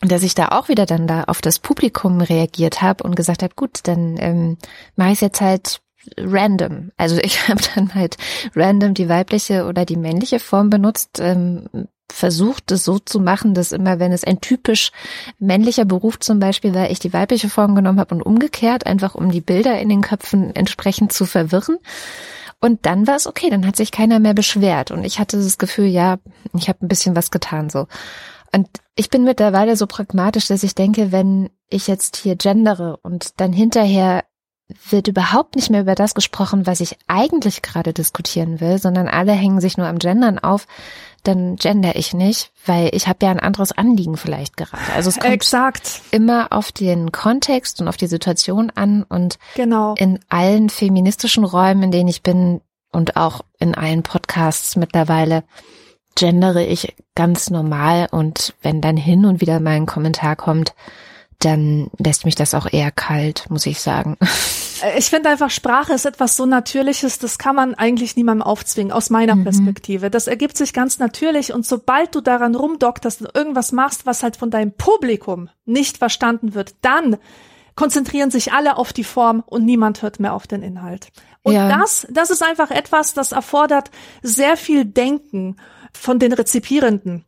dass 0.00 0.22
ich 0.22 0.34
da 0.34 0.48
auch 0.48 0.68
wieder 0.68 0.86
dann 0.86 1.06
da 1.06 1.24
auf 1.24 1.40
das 1.40 1.58
Publikum 1.58 2.20
reagiert 2.20 2.82
habe 2.82 3.04
und 3.04 3.16
gesagt 3.16 3.42
habe, 3.42 3.54
gut, 3.54 3.80
dann 3.84 4.16
ähm, 4.18 4.58
mache 4.96 5.12
ich 5.12 5.20
jetzt 5.20 5.40
halt 5.40 5.80
random. 6.18 6.90
Also 6.96 7.16
ich 7.18 7.48
habe 7.48 7.60
dann 7.74 7.94
halt 7.94 8.16
random 8.54 8.94
die 8.94 9.08
weibliche 9.08 9.66
oder 9.66 9.84
die 9.84 9.96
männliche 9.96 10.40
Form 10.40 10.70
benutzt, 10.70 11.20
ähm, 11.20 11.68
versucht 12.10 12.70
es 12.70 12.84
so 12.84 12.98
zu 12.98 13.20
machen, 13.20 13.54
dass 13.54 13.72
immer, 13.72 13.98
wenn 13.98 14.12
es 14.12 14.24
ein 14.24 14.40
typisch 14.40 14.92
männlicher 15.38 15.84
Beruf 15.84 16.20
zum 16.20 16.38
Beispiel 16.38 16.74
war, 16.74 16.90
ich 16.90 16.98
die 16.98 17.12
weibliche 17.12 17.48
Form 17.48 17.74
genommen 17.74 17.98
habe 17.98 18.14
und 18.14 18.22
umgekehrt, 18.22 18.86
einfach 18.86 19.14
um 19.14 19.30
die 19.30 19.40
Bilder 19.40 19.78
in 19.78 19.88
den 19.88 20.02
Köpfen 20.02 20.54
entsprechend 20.54 21.12
zu 21.12 21.24
verwirren. 21.24 21.78
Und 22.60 22.86
dann 22.86 23.06
war 23.06 23.16
es 23.16 23.26
okay, 23.26 23.50
dann 23.50 23.66
hat 23.66 23.76
sich 23.76 23.90
keiner 23.90 24.20
mehr 24.20 24.34
beschwert 24.34 24.90
und 24.90 25.04
ich 25.04 25.18
hatte 25.18 25.36
das 25.36 25.58
Gefühl, 25.58 25.86
ja, 25.86 26.18
ich 26.54 26.68
habe 26.68 26.78
ein 26.82 26.88
bisschen 26.88 27.16
was 27.16 27.30
getan 27.30 27.68
so. 27.68 27.86
Und 28.52 28.68
ich 28.94 29.10
bin 29.10 29.24
mittlerweile 29.24 29.76
so 29.76 29.86
pragmatisch, 29.86 30.46
dass 30.46 30.62
ich 30.62 30.74
denke, 30.74 31.10
wenn 31.10 31.50
ich 31.68 31.88
jetzt 31.88 32.16
hier 32.16 32.36
gendere 32.36 32.98
und 32.98 33.40
dann 33.40 33.52
hinterher 33.52 34.24
wird 34.88 35.08
überhaupt 35.08 35.56
nicht 35.56 35.70
mehr 35.70 35.82
über 35.82 35.94
das 35.94 36.14
gesprochen, 36.14 36.66
was 36.66 36.80
ich 36.80 36.96
eigentlich 37.06 37.62
gerade 37.62 37.92
diskutieren 37.92 38.60
will, 38.60 38.78
sondern 38.78 39.08
alle 39.08 39.32
hängen 39.32 39.60
sich 39.60 39.76
nur 39.76 39.86
am 39.86 39.98
Gendern 39.98 40.38
auf, 40.38 40.66
dann 41.24 41.56
gender 41.56 41.96
ich 41.96 42.14
nicht, 42.14 42.52
weil 42.66 42.90
ich 42.92 43.08
habe 43.08 43.18
ja 43.22 43.30
ein 43.30 43.40
anderes 43.40 43.72
Anliegen 43.72 44.16
vielleicht 44.16 44.56
gerade. 44.56 44.82
Also 44.94 45.08
es 45.08 45.18
kommt 45.18 45.32
Exakt. 45.32 46.02
immer 46.10 46.52
auf 46.52 46.70
den 46.70 47.12
Kontext 47.12 47.80
und 47.80 47.88
auf 47.88 47.96
die 47.96 48.06
Situation 48.06 48.70
an 48.74 49.02
und 49.02 49.38
genau. 49.56 49.94
in 49.98 50.20
allen 50.28 50.70
feministischen 50.70 51.44
Räumen, 51.44 51.84
in 51.84 51.90
denen 51.90 52.08
ich 52.08 52.22
bin 52.22 52.60
und 52.92 53.16
auch 53.16 53.40
in 53.58 53.74
allen 53.74 54.02
Podcasts 54.02 54.76
mittlerweile 54.76 55.42
gendere 56.14 56.64
ich 56.64 56.94
ganz 57.14 57.50
normal 57.50 58.08
und 58.10 58.54
wenn 58.62 58.80
dann 58.80 58.96
hin 58.96 59.24
und 59.24 59.40
wieder 59.40 59.58
mal 59.60 59.70
ein 59.70 59.86
Kommentar 59.86 60.36
kommt, 60.36 60.74
dann 61.44 61.90
lässt 61.98 62.24
mich 62.24 62.34
das 62.34 62.54
auch 62.54 62.72
eher 62.72 62.90
kalt, 62.90 63.46
muss 63.50 63.66
ich 63.66 63.80
sagen. 63.80 64.16
Äh, 64.82 64.98
ich 64.98 65.10
finde 65.10 65.28
einfach, 65.28 65.50
Sprache 65.50 65.92
ist 65.92 66.04
etwas 66.04 66.36
so 66.36 66.46
Natürliches, 66.46 67.18
das 67.18 67.38
kann 67.38 67.56
man 67.56 67.74
eigentlich 67.74 68.16
niemandem 68.16 68.42
aufzwingen, 68.42 68.92
aus 68.92 69.08
meiner 69.10 69.36
mhm. 69.36 69.44
Perspektive. 69.44 70.10
Das 70.10 70.26
ergibt 70.26 70.56
sich 70.56 70.72
ganz 70.72 70.98
natürlich 70.98 71.52
und 71.52 71.64
sobald 71.64 72.14
du 72.14 72.20
daran 72.20 72.54
rumdokterst 72.54 73.22
und 73.22 73.34
irgendwas 73.34 73.72
machst, 73.72 74.04
was 74.06 74.22
halt 74.22 74.36
von 74.36 74.50
deinem 74.50 74.72
Publikum 74.72 75.48
nicht 75.64 75.98
verstanden 75.98 76.54
wird, 76.54 76.74
dann 76.82 77.16
konzentrieren 77.76 78.30
sich 78.30 78.52
alle 78.52 78.76
auf 78.76 78.92
die 78.92 79.04
Form 79.04 79.42
und 79.46 79.64
niemand 79.64 80.02
hört 80.02 80.20
mehr 80.20 80.34
auf 80.34 80.46
den 80.46 80.62
Inhalt. 80.62 81.08
Und 81.42 81.54
ja. 81.54 81.68
das, 81.68 82.06
das 82.10 82.30
ist 82.30 82.42
einfach 82.42 82.70
etwas, 82.70 83.14
das 83.14 83.32
erfordert 83.32 83.90
sehr 84.22 84.56
viel 84.56 84.84
Denken 84.84 85.56
von 85.92 86.18
den 86.18 86.32
Rezipierenden. 86.32 87.24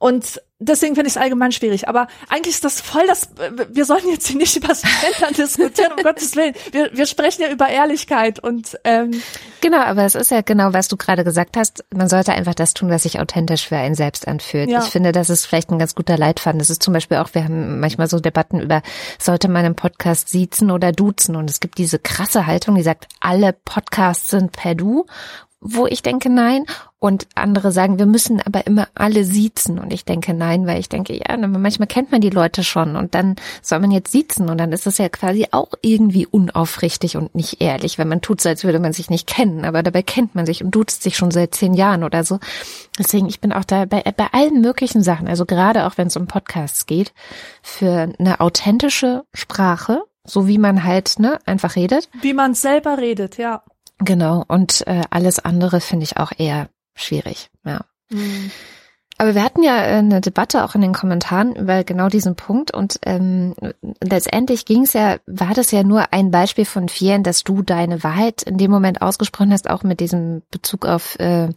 Und 0.00 0.40
deswegen 0.58 0.94
finde 0.94 1.08
ich 1.08 1.16
es 1.16 1.20
allgemein 1.20 1.52
schwierig. 1.52 1.86
Aber 1.86 2.08
eigentlich 2.30 2.54
ist 2.54 2.64
das 2.64 2.80
voll 2.80 3.06
das, 3.06 3.28
wir 3.68 3.84
sollen 3.84 4.08
jetzt 4.08 4.28
hier 4.28 4.38
nicht 4.38 4.56
über 4.56 4.68
das 4.68 4.80
Gendern 4.80 5.34
diskutieren, 5.36 5.92
um 5.94 6.02
Gottes 6.02 6.34
Willen. 6.36 6.54
Wir, 6.72 6.90
wir 6.94 7.04
sprechen 7.04 7.42
ja 7.42 7.50
über 7.50 7.68
Ehrlichkeit 7.68 8.38
und 8.38 8.78
ähm, 8.84 9.22
Genau, 9.60 9.80
aber 9.80 10.06
es 10.06 10.14
ist 10.14 10.30
ja 10.30 10.40
genau, 10.40 10.72
was 10.72 10.88
du 10.88 10.96
gerade 10.96 11.22
gesagt 11.22 11.58
hast. 11.58 11.84
Man 11.94 12.08
sollte 12.08 12.32
einfach 12.32 12.54
das 12.54 12.72
tun, 12.72 12.88
was 12.88 13.02
sich 13.02 13.20
authentisch 13.20 13.68
für 13.68 13.76
einen 13.76 13.94
selbst 13.94 14.26
anfühlt. 14.26 14.70
Ja. 14.70 14.82
Ich 14.82 14.88
finde, 14.88 15.12
das 15.12 15.28
ist 15.28 15.44
vielleicht 15.44 15.70
ein 15.70 15.78
ganz 15.78 15.94
guter 15.94 16.16
Leitfaden. 16.16 16.60
Das 16.60 16.70
ist 16.70 16.82
zum 16.82 16.94
Beispiel 16.94 17.18
auch, 17.18 17.34
wir 17.34 17.44
haben 17.44 17.78
manchmal 17.78 18.08
so 18.08 18.20
Debatten 18.20 18.58
über, 18.58 18.80
sollte 19.18 19.48
man 19.48 19.66
im 19.66 19.74
Podcast 19.74 20.30
siezen 20.30 20.70
oder 20.70 20.92
duzen? 20.92 21.36
Und 21.36 21.50
es 21.50 21.60
gibt 21.60 21.76
diese 21.76 21.98
krasse 21.98 22.46
Haltung, 22.46 22.74
die 22.74 22.82
sagt, 22.82 23.06
alle 23.20 23.52
Podcasts 23.52 24.30
sind 24.30 24.52
per 24.52 24.74
Du 24.74 25.04
wo 25.60 25.86
ich 25.86 26.02
denke 26.02 26.30
nein. 26.30 26.64
Und 27.02 27.28
andere 27.34 27.72
sagen, 27.72 27.98
wir 27.98 28.04
müssen 28.04 28.42
aber 28.42 28.66
immer 28.66 28.86
alle 28.94 29.24
siezen. 29.24 29.78
Und 29.78 29.90
ich 29.90 30.04
denke 30.04 30.34
nein, 30.34 30.66
weil 30.66 30.78
ich 30.78 30.90
denke, 30.90 31.16
ja, 31.16 31.34
manchmal 31.38 31.88
kennt 31.88 32.12
man 32.12 32.20
die 32.20 32.28
Leute 32.28 32.62
schon 32.62 32.94
und 32.94 33.14
dann 33.14 33.36
soll 33.62 33.78
man 33.78 33.90
jetzt 33.90 34.12
siezen. 34.12 34.50
Und 34.50 34.58
dann 34.58 34.70
ist 34.70 34.86
das 34.86 34.98
ja 34.98 35.08
quasi 35.08 35.46
auch 35.50 35.70
irgendwie 35.80 36.26
unaufrichtig 36.26 37.16
und 37.16 37.34
nicht 37.34 37.62
ehrlich, 37.62 37.96
wenn 37.96 38.08
man 38.08 38.20
tut, 38.20 38.44
als 38.44 38.64
würde 38.64 38.80
man 38.80 38.92
sich 38.92 39.08
nicht 39.08 39.26
kennen. 39.26 39.64
Aber 39.64 39.82
dabei 39.82 40.02
kennt 40.02 40.34
man 40.34 40.44
sich 40.44 40.62
und 40.62 40.74
duzt 40.74 41.02
sich 41.02 41.16
schon 41.16 41.30
seit 41.30 41.54
zehn 41.54 41.72
Jahren 41.72 42.04
oder 42.04 42.22
so. 42.22 42.38
Deswegen, 42.98 43.28
ich 43.28 43.40
bin 43.40 43.54
auch 43.54 43.64
da 43.64 43.86
bei, 43.86 44.02
bei 44.02 44.26
allen 44.32 44.60
möglichen 44.60 45.02
Sachen, 45.02 45.26
also 45.26 45.46
gerade 45.46 45.86
auch 45.86 45.96
wenn 45.96 46.08
es 46.08 46.18
um 46.18 46.26
Podcasts 46.26 46.84
geht, 46.84 47.14
für 47.62 48.12
eine 48.18 48.40
authentische 48.40 49.24
Sprache, 49.32 50.02
so 50.24 50.46
wie 50.46 50.58
man 50.58 50.84
halt 50.84 51.18
ne, 51.18 51.38
einfach 51.46 51.76
redet. 51.76 52.10
Wie 52.20 52.34
man 52.34 52.52
selber 52.52 52.98
redet, 52.98 53.38
ja. 53.38 53.62
Genau, 54.00 54.44
und 54.48 54.86
äh, 54.86 55.02
alles 55.08 55.38
andere 55.38 55.80
finde 55.80 56.04
ich 56.04 56.18
auch 56.18 56.32
eher 56.36 56.68
schwierig, 57.00 57.50
ja. 57.64 57.84
Mhm. 58.10 58.50
Aber 59.20 59.34
wir 59.34 59.44
hatten 59.44 59.62
ja 59.62 59.76
äh, 59.84 59.98
eine 59.98 60.22
Debatte 60.22 60.64
auch 60.64 60.74
in 60.74 60.80
den 60.80 60.94
Kommentaren 60.94 61.54
über 61.54 61.84
genau 61.84 62.08
diesen 62.08 62.36
Punkt 62.36 62.72
und 62.72 62.98
ähm, 63.04 63.54
letztendlich 64.02 64.64
ging 64.64 64.84
es 64.84 64.94
ja, 64.94 65.18
war 65.26 65.52
das 65.52 65.72
ja 65.72 65.82
nur 65.82 66.14
ein 66.14 66.30
Beispiel 66.30 66.64
von 66.64 66.88
vielen, 66.88 67.22
dass 67.22 67.44
du 67.44 67.60
deine 67.60 68.02
Wahrheit 68.02 68.42
in 68.44 68.56
dem 68.56 68.70
Moment 68.70 69.02
ausgesprochen 69.02 69.52
hast, 69.52 69.68
auch 69.68 69.82
mit 69.82 70.00
diesem 70.00 70.40
Bezug 70.50 70.86
auf 70.86 71.20
äh, 71.20 71.50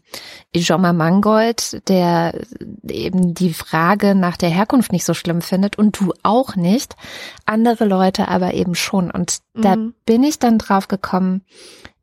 Ijoma 0.53 0.91
Mangold, 0.91 1.88
der 1.88 2.38
eben 2.85 3.33
die 3.33 3.53
Frage 3.53 4.13
nach 4.13 4.35
der 4.35 4.50
Herkunft 4.50 4.91
nicht 4.91 5.05
so 5.05 5.13
schlimm 5.13 5.41
findet 5.41 5.77
und 5.77 5.97
du 5.97 6.12
auch 6.21 6.57
nicht, 6.57 6.97
andere 7.45 7.85
Leute 7.85 8.27
aber 8.27 8.55
eben 8.55 8.75
schon. 8.75 9.09
Und 9.09 9.38
mhm. 9.53 9.62
da 9.62 9.77
bin 10.05 10.23
ich 10.23 10.38
dann 10.38 10.57
drauf 10.57 10.89
gekommen, 10.89 11.45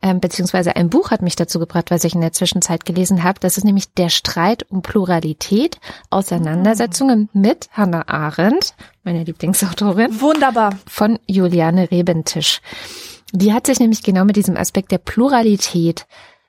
ähm, 0.02 0.21
beziehungsweise 0.21 0.76
ein 0.76 0.88
Buch 0.88 1.11
hat 1.11 1.21
mich 1.21 1.37
dazu 1.37 1.59
gebracht, 1.59 1.90
was 1.90 2.04
ich 2.04 2.14
in 2.14 2.23
der 2.23 2.33
Zwischenzeit 2.33 2.87
gelesen 2.87 3.23
habe. 3.23 3.40
Das 3.40 3.59
ist 3.59 3.64
nämlich 3.64 3.92
Der 3.95 4.09
Streit 4.09 4.64
um 4.71 4.83
Pluralität, 4.83 5.78
Auseinandersetzungen 6.09 7.28
mit 7.33 7.69
Hannah 7.73 8.09
Arendt, 8.09 8.75
meine 9.04 9.25
Lieblingsautorin. 9.25 10.21
Wunderbar. 10.21 10.78
Von 10.87 11.19
Juliane 11.26 11.90
Rebentisch. 11.90 12.61
Die 13.33 13.52
hat 13.52 13.66
sich 13.66 13.78
nämlich 13.78 14.02
genau 14.02 14.25
mit 14.25 14.37
diesem 14.37 14.57
Aspekt 14.57 14.90
der 14.90 14.99
Pluralität 14.99 16.07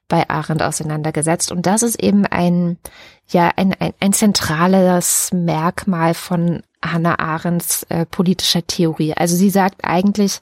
bei 0.08 0.29
Arendt 0.29 0.62
auseinandergesetzt. 0.62 1.51
Und 1.51 1.65
das 1.65 1.84
ist 1.84 2.01
eben 2.01 2.25
ein, 2.25 2.77
ja, 3.27 3.51
ein, 3.55 3.74
ein, 3.79 3.93
ein 4.00 4.13
zentrales 4.13 5.29
Merkmal 5.34 6.13
von 6.13 6.63
Hannah 6.84 7.20
Arendts 7.20 7.84
äh, 7.89 8.05
politischer 8.05 8.65
Theorie. 8.65 9.13
Also 9.13 9.36
sie 9.36 9.50
sagt 9.50 9.84
eigentlich, 9.84 10.41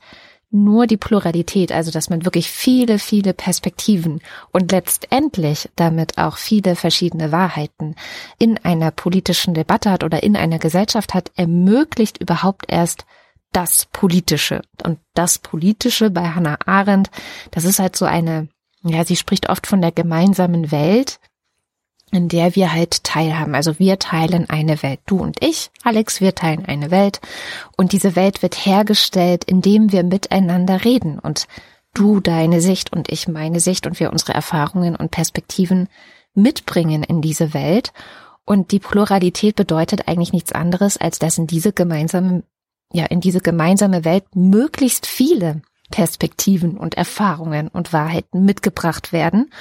nur 0.52 0.88
die 0.88 0.98
Pluralität, 0.98 1.72
also 1.72 1.92
dass 1.92 2.10
man 2.10 2.26
wirklich 2.26 2.50
viele, 2.50 2.98
viele 2.98 3.34
Perspektiven 3.34 4.22
und 4.52 4.72
letztendlich 4.72 5.70
damit 5.76 6.18
auch 6.18 6.38
viele 6.38 6.76
verschiedene 6.76 7.32
Wahrheiten 7.32 7.96
in 8.40 8.58
einer 8.58 8.92
politischen 8.92 9.54
Debatte 9.54 9.92
hat 9.92 10.04
oder 10.04 10.24
in 10.24 10.36
einer 10.36 10.60
Gesellschaft 10.60 11.14
hat, 11.14 11.32
ermöglicht 11.36 12.18
überhaupt 12.18 12.66
erst 12.68 13.06
das 13.52 13.88
Politische. 13.92 14.62
Und 14.84 15.00
das 15.14 15.40
Politische 15.40 16.10
bei 16.10 16.30
Hannah 16.30 16.58
Arendt, 16.66 17.10
das 17.52 17.66
ist 17.66 17.80
halt 17.80 17.96
so 17.96 18.06
eine, 18.06 18.50
ja, 18.84 19.06
sie 19.06 19.16
spricht 19.16 19.50
oft 19.50 19.68
von 19.68 19.82
der 19.82 19.92
gemeinsamen 19.92 20.72
Welt, 20.72 21.20
in 22.12 22.28
der 22.28 22.56
wir 22.56 22.74
halt 22.74 23.04
teilhaben. 23.04 23.56
Also 23.56 23.80
wir 23.80 24.00
teilen 24.00 24.50
eine 24.50 24.82
Welt. 24.84 25.00
Du 25.06 25.20
und 25.20 25.44
ich, 25.44 25.70
Alex, 25.84 26.22
wir 26.22 26.36
teilen 26.36 26.66
eine 26.66 26.92
Welt. 26.92 27.22
Und 27.78 27.92
diese 27.92 28.16
Welt 28.16 28.42
wird 28.42 28.66
hergestellt, 28.66 29.44
indem 29.44 29.92
wir 29.92 30.04
miteinander 30.04 30.84
reden. 30.84 31.20
Und 31.20 31.48
du 31.94 32.20
deine 32.20 32.62
Sicht 32.62 32.94
und 32.94 33.10
ich 33.10 33.28
meine 33.28 33.60
Sicht 33.60 33.88
und 33.88 34.00
wir 34.00 34.12
unsere 34.12 34.34
Erfahrungen 34.34 34.96
und 34.96 35.12
Perspektiven 35.12 35.88
mitbringen 36.34 37.04
in 37.04 37.22
diese 37.22 37.54
Welt. 37.54 37.94
Und 38.46 38.72
die 38.72 38.80
Pluralität 38.80 39.56
bedeutet 39.56 40.08
eigentlich 40.08 40.34
nichts 40.34 40.52
anderes, 40.52 40.98
als 40.98 41.20
dass 41.20 41.38
in 41.38 41.48
diese 41.48 41.72
gemeinsame, 41.72 42.44
ja, 42.92 43.06
in 43.06 43.22
diese 43.22 43.42
gemeinsame 43.42 44.06
Welt 44.06 44.24
möglichst 44.34 45.06
viele 45.06 45.62
Perspektiven 45.92 46.78
und 46.78 46.96
Erfahrungen 46.96 47.68
und 47.68 47.94
Wahrheiten 47.94 48.46
mitgebracht 48.46 49.12
werden 49.12 49.52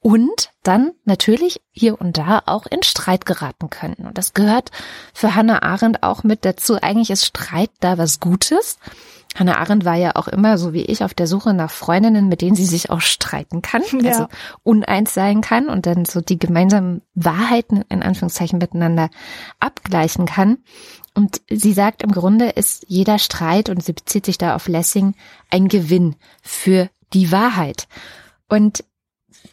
und 0.00 0.50
dann 0.62 0.92
natürlich 1.04 1.60
hier 1.72 2.00
und 2.00 2.18
da 2.18 2.42
auch 2.46 2.66
in 2.66 2.82
Streit 2.82 3.26
geraten 3.26 3.68
können. 3.70 4.06
Und 4.06 4.16
das 4.16 4.32
gehört 4.32 4.70
für 5.12 5.34
Hannah 5.34 5.62
Arendt 5.62 6.02
auch 6.02 6.22
mit 6.22 6.44
dazu. 6.44 6.76
Eigentlich 6.80 7.10
ist 7.10 7.26
Streit 7.26 7.70
da 7.80 7.98
was 7.98 8.20
Gutes. 8.20 8.78
Hannah 9.34 9.58
Arendt 9.58 9.84
war 9.84 9.96
ja 9.96 10.12
auch 10.14 10.28
immer, 10.28 10.56
so 10.56 10.72
wie 10.72 10.82
ich, 10.82 11.04
auf 11.04 11.14
der 11.14 11.26
Suche 11.26 11.52
nach 11.52 11.70
Freundinnen, 11.70 12.28
mit 12.28 12.42
denen 12.42 12.56
sie 12.56 12.64
sich 12.64 12.90
auch 12.90 13.00
streiten 13.00 13.60
kann, 13.60 13.82
ja. 14.00 14.10
also 14.10 14.26
uneins 14.62 15.14
sein 15.14 15.40
kann 15.40 15.68
und 15.68 15.86
dann 15.86 16.04
so 16.04 16.20
die 16.20 16.38
gemeinsamen 16.38 17.02
Wahrheiten 17.14 17.82
in 17.88 18.02
Anführungszeichen 18.02 18.58
miteinander 18.58 19.10
abgleichen 19.58 20.26
kann. 20.26 20.58
Und 21.14 21.40
sie 21.50 21.72
sagt, 21.72 22.02
im 22.02 22.12
Grunde 22.12 22.50
ist 22.50 22.84
jeder 22.88 23.18
Streit, 23.18 23.68
und 23.68 23.82
sie 23.82 23.92
bezieht 23.92 24.26
sich 24.26 24.38
da 24.38 24.54
auf 24.54 24.68
Lessing, 24.68 25.14
ein 25.50 25.68
Gewinn 25.68 26.14
für 26.42 26.88
die 27.12 27.32
Wahrheit. 27.32 27.88
Und 28.48 28.84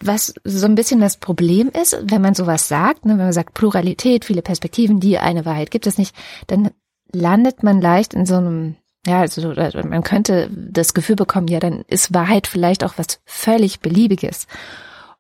was 0.02 0.34
so 0.44 0.66
ein 0.66 0.76
bisschen 0.76 1.00
das 1.00 1.18
Problem 1.18 1.70
ist, 1.70 1.98
wenn 2.04 2.22
man 2.22 2.36
sowas 2.36 2.68
sagt, 2.68 3.06
ne, 3.06 3.14
wenn 3.14 3.26
man 3.26 3.34
sagt 3.34 3.54
Pluralität, 3.54 4.26
viele 4.26 4.42
Perspektiven, 4.42 5.00
die 5.00 5.18
eine 5.18 5.46
Wahrheit 5.46 5.72
gibt 5.72 5.88
es 5.88 5.98
nicht, 5.98 6.16
dann 6.48 6.72
landet 7.12 7.64
man 7.64 7.82
leicht 7.82 8.14
in 8.14 8.26
so 8.26 8.36
einem, 8.36 8.76
ja, 9.06 9.22
also 9.22 9.54
man 9.54 10.04
könnte 10.04 10.50
das 10.52 10.94
Gefühl 10.94 11.16
bekommen, 11.16 11.48
ja, 11.48 11.60
dann 11.60 11.84
ist 11.88 12.14
Wahrheit 12.14 12.48
vielleicht 12.48 12.84
auch 12.84 12.94
was 12.98 13.20
völlig 13.26 13.80
Beliebiges. 13.80 14.48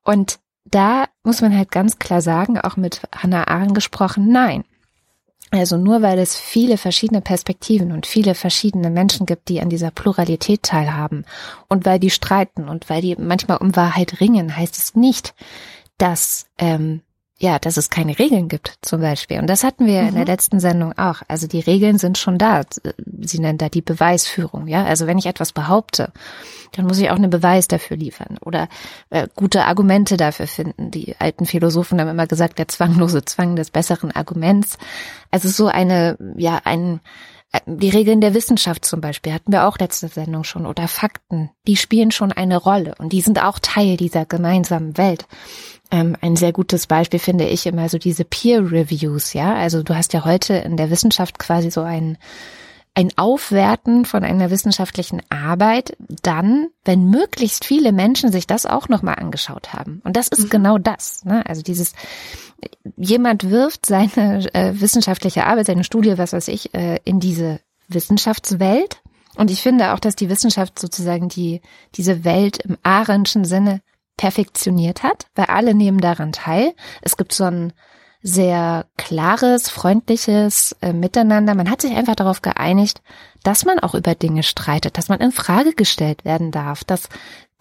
Und 0.03 0.39
da 0.65 1.05
muss 1.23 1.41
man 1.41 1.55
halt 1.55 1.71
ganz 1.71 1.99
klar 1.99 2.21
sagen, 2.21 2.59
auch 2.59 2.75
mit 2.75 3.01
Hannah 3.15 3.47
Arendt 3.47 3.75
gesprochen, 3.75 4.31
nein. 4.31 4.63
Also 5.55 5.77
nur 5.77 6.01
weil 6.01 6.19
es 6.19 6.35
viele 6.35 6.77
verschiedene 6.77 7.21
Perspektiven 7.21 7.91
und 7.91 8.05
viele 8.05 8.35
verschiedene 8.35 8.89
Menschen 8.89 9.25
gibt, 9.25 9.49
die 9.49 9.61
an 9.61 9.69
dieser 9.69 9.91
Pluralität 9.91 10.63
teilhaben 10.63 11.25
und 11.67 11.85
weil 11.85 11.99
die 11.99 12.09
streiten 12.09 12.67
und 12.67 12.89
weil 12.89 13.01
die 13.01 13.15
manchmal 13.15 13.57
um 13.57 13.75
Wahrheit 13.75 14.19
ringen, 14.19 14.55
heißt 14.55 14.77
es 14.77 14.95
nicht, 14.95 15.33
dass 15.97 16.47
ähm, 16.57 17.01
ja, 17.37 17.59
dass 17.59 17.75
es 17.75 17.89
keine 17.89 18.17
Regeln 18.17 18.47
gibt, 18.47 18.77
zum 18.81 19.01
Beispiel. 19.01 19.39
Und 19.39 19.47
das 19.47 19.65
hatten 19.65 19.85
wir 19.85 20.01
mhm. 20.01 20.07
in 20.07 20.13
der 20.13 20.23
mhm. 20.23 20.29
letzten 20.29 20.59
Sendung 20.59 20.97
auch. 20.97 21.21
Also 21.27 21.47
die 21.47 21.59
Regeln 21.59 21.97
sind 21.97 22.17
schon 22.17 22.37
da. 22.37 22.61
Sie 23.19 23.39
nennen 23.39 23.57
da 23.57 23.67
die 23.67 23.81
Beweisführung, 23.81 24.67
ja. 24.67 24.85
Also 24.85 25.05
wenn 25.05 25.17
ich 25.17 25.25
etwas 25.25 25.51
behaupte, 25.51 26.13
dann 26.71 26.85
muss 26.85 26.97
ich 26.97 27.09
auch 27.09 27.15
einen 27.15 27.29
Beweis 27.29 27.67
dafür 27.67 27.97
liefern 27.97 28.37
oder 28.41 28.69
äh, 29.09 29.27
gute 29.35 29.65
Argumente 29.65 30.15
dafür 30.15 30.47
finden. 30.47 30.91
Die 30.91 31.15
alten 31.19 31.45
Philosophen 31.45 31.99
haben 31.99 32.09
immer 32.09 32.27
gesagt, 32.27 32.57
der 32.57 32.69
zwanglose 32.69 33.25
Zwang 33.25 33.57
des 33.57 33.69
besseren 33.69 34.11
Arguments. 34.11 34.77
Also 35.29 35.49
so 35.49 35.67
eine, 35.67 36.17
ja, 36.37 36.61
ein, 36.63 37.01
die 37.65 37.89
Regeln 37.89 38.21
der 38.21 38.33
Wissenschaft 38.33 38.85
zum 38.85 39.01
Beispiel 39.01 39.33
hatten 39.33 39.51
wir 39.51 39.67
auch 39.67 39.77
letzte 39.77 40.07
Sendung 40.07 40.43
schon 40.43 40.65
oder 40.65 40.87
Fakten, 40.87 41.49
die 41.67 41.77
spielen 41.77 42.11
schon 42.11 42.31
eine 42.31 42.57
Rolle 42.57 42.95
und 42.97 43.13
die 43.13 43.21
sind 43.21 43.41
auch 43.41 43.59
Teil 43.59 43.97
dieser 43.97 44.25
gemeinsamen 44.25 44.97
Welt. 44.97 45.25
Ähm, 45.91 46.15
ein 46.21 46.35
sehr 46.35 46.51
gutes 46.51 46.87
Beispiel 46.87 47.19
finde 47.19 47.45
ich 47.45 47.65
immer 47.65 47.89
so 47.89 47.97
diese 47.97 48.25
Peer 48.25 48.71
Reviews, 48.71 49.33
ja. 49.33 49.53
Also 49.53 49.83
du 49.83 49.95
hast 49.95 50.13
ja 50.13 50.25
heute 50.25 50.55
in 50.55 50.77
der 50.77 50.89
Wissenschaft 50.89 51.39
quasi 51.39 51.71
so 51.71 51.81
ein 51.81 52.17
ein 52.97 53.11
Aufwerten 53.17 54.05
von 54.05 54.23
einer 54.23 54.49
wissenschaftlichen 54.49 55.21
Arbeit, 55.29 55.97
dann, 56.23 56.69
wenn 56.85 57.09
möglichst 57.09 57.65
viele 57.65 57.91
Menschen 57.91 58.31
sich 58.31 58.47
das 58.47 58.65
auch 58.65 58.87
nochmal 58.87 59.15
angeschaut 59.15 59.73
haben. 59.73 60.01
Und 60.05 60.15
das 60.15 60.29
ist 60.29 60.45
mhm. 60.45 60.49
genau 60.49 60.77
das. 60.77 61.25
Ne? 61.25 61.45
Also 61.45 61.61
dieses, 61.61 61.91
jemand 62.97 63.49
wirft 63.49 63.85
seine 63.85 64.45
äh, 64.53 64.79
wissenschaftliche 64.79 65.45
Arbeit, 65.45 65.67
seine 65.67 65.83
Studie, 65.83 66.17
was 66.17 66.33
weiß 66.33 66.47
ich, 66.47 66.73
äh, 66.73 66.99
in 67.03 67.19
diese 67.19 67.59
Wissenschaftswelt. 67.87 69.01
Und 69.35 69.51
ich 69.51 69.61
finde 69.61 69.93
auch, 69.93 69.99
dass 69.99 70.15
die 70.15 70.29
Wissenschaft 70.29 70.79
sozusagen 70.79 71.29
die, 71.29 71.61
diese 71.95 72.23
Welt 72.23 72.59
im 72.59 72.77
Arendtschen 72.83 73.45
Sinne 73.45 73.81
perfektioniert 74.17 75.03
hat, 75.03 75.27
weil 75.35 75.45
alle 75.47 75.73
nehmen 75.73 75.99
daran 75.99 76.31
teil. 76.31 76.73
Es 77.01 77.17
gibt 77.17 77.33
so 77.33 77.43
ein 77.43 77.73
sehr 78.21 78.87
klares, 78.97 79.69
freundliches 79.69 80.75
äh, 80.81 80.93
Miteinander. 80.93 81.53
Man 81.53 81.69
hat 81.69 81.81
sich 81.81 81.95
einfach 81.95 82.15
darauf 82.15 82.41
geeinigt, 82.41 83.03
dass 83.43 83.65
man 83.65 83.77
auch 83.79 83.93
über 83.93 84.15
Dinge 84.15 84.41
streitet, 84.41 84.97
dass 84.97 85.09
man 85.09 85.19
in 85.19 85.31
Frage 85.31 85.73
gestellt 85.73 86.25
werden 86.25 86.51
darf, 86.51 86.83
dass 86.83 87.09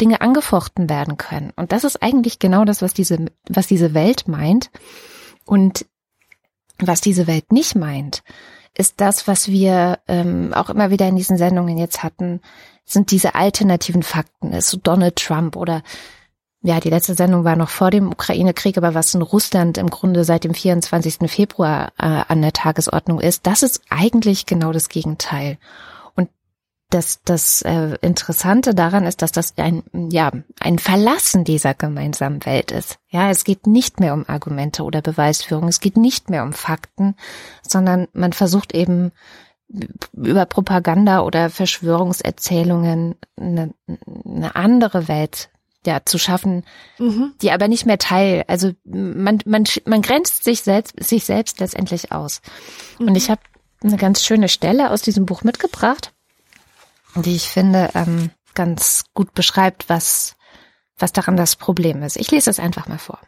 Dinge 0.00 0.20
angefochten 0.20 0.90
werden 0.90 1.16
können. 1.16 1.52
Und 1.56 1.72
das 1.72 1.84
ist 1.84 2.02
eigentlich 2.02 2.38
genau 2.38 2.64
das, 2.64 2.82
was 2.82 2.94
diese, 2.94 3.26
was 3.48 3.66
diese 3.66 3.94
Welt 3.94 4.28
meint. 4.28 4.70
Und 5.46 5.86
Was 6.78 7.00
diese 7.00 7.28
Welt 7.28 7.52
nicht 7.52 7.76
meint, 7.76 8.24
ist 8.76 9.00
das, 9.00 9.28
was 9.28 9.46
wir 9.48 10.00
ähm, 10.08 10.52
auch 10.52 10.70
immer 10.70 10.90
wieder 10.90 11.06
in 11.06 11.14
diesen 11.14 11.36
Sendungen 11.36 11.78
jetzt 11.78 12.02
hatten, 12.02 12.40
sind 12.84 13.12
diese 13.12 13.36
alternativen 13.36 14.02
Fakten. 14.02 14.52
Ist 14.52 14.70
so 14.70 14.78
Donald 14.82 15.16
Trump 15.16 15.54
oder 15.54 15.82
ja, 16.62 16.80
die 16.80 16.90
letzte 16.90 17.14
Sendung 17.14 17.44
war 17.44 17.56
noch 17.56 17.68
vor 17.68 17.90
dem 17.90 18.10
Ukraine-Krieg, 18.10 18.76
aber 18.78 18.94
was 18.94 19.14
in 19.14 19.22
Russland 19.22 19.78
im 19.78 19.90
Grunde 19.90 20.24
seit 20.24 20.44
dem 20.44 20.54
24. 20.54 21.30
Februar 21.30 21.92
äh, 21.98 22.24
an 22.26 22.42
der 22.42 22.52
Tagesordnung 22.52 23.20
ist, 23.20 23.46
das 23.46 23.62
ist 23.62 23.82
eigentlich 23.90 24.46
genau 24.46 24.72
das 24.72 24.88
Gegenteil. 24.88 25.58
Das, 26.90 27.22
das 27.24 27.62
äh, 27.62 27.96
Interessante 28.02 28.74
daran 28.74 29.04
ist, 29.04 29.22
dass 29.22 29.32
das 29.32 29.54
ein, 29.56 29.82
ja, 30.10 30.30
ein 30.60 30.78
Verlassen 30.78 31.42
dieser 31.42 31.74
gemeinsamen 31.74 32.44
Welt 32.46 32.70
ist. 32.70 32.98
Ja, 33.08 33.30
es 33.30 33.42
geht 33.44 33.66
nicht 33.66 33.98
mehr 33.98 34.14
um 34.14 34.24
Argumente 34.28 34.84
oder 34.84 35.02
Beweisführung, 35.02 35.66
es 35.66 35.80
geht 35.80 35.96
nicht 35.96 36.30
mehr 36.30 36.44
um 36.44 36.52
Fakten, 36.52 37.16
sondern 37.66 38.06
man 38.12 38.32
versucht 38.32 38.74
eben 38.74 39.10
über 40.12 40.46
Propaganda 40.46 41.22
oder 41.22 41.50
Verschwörungserzählungen 41.50 43.16
eine, 43.36 43.74
eine 44.24 44.54
andere 44.54 45.08
Welt 45.08 45.50
ja, 45.86 46.00
zu 46.04 46.18
schaffen, 46.18 46.64
mhm. 46.98 47.32
die 47.42 47.50
aber 47.50 47.68
nicht 47.68 47.86
mehr 47.86 47.98
Teil, 47.98 48.44
also 48.46 48.72
man, 48.84 49.40
man, 49.44 49.64
man 49.84 50.02
grenzt 50.02 50.44
sich 50.44 50.62
selbst, 50.62 51.02
sich 51.02 51.24
selbst 51.24 51.60
letztendlich 51.60 52.12
aus. 52.12 52.40
Mhm. 52.98 53.08
Und 53.08 53.16
ich 53.16 53.30
habe 53.30 53.40
eine 53.82 53.96
ganz 53.96 54.24
schöne 54.24 54.48
Stelle 54.48 54.90
aus 54.90 55.02
diesem 55.02 55.26
Buch 55.26 55.42
mitgebracht, 55.42 56.12
die 57.16 57.36
ich 57.36 57.48
finde 57.48 57.90
ähm, 57.94 58.30
ganz 58.54 59.04
gut 59.14 59.34
beschreibt, 59.34 59.88
was, 59.88 60.36
was 60.98 61.12
daran 61.12 61.36
das 61.36 61.56
Problem 61.56 62.02
ist. 62.02 62.16
Ich 62.16 62.30
lese 62.30 62.50
es 62.50 62.60
einfach 62.60 62.88
mal 62.88 62.98
vor. 62.98 63.20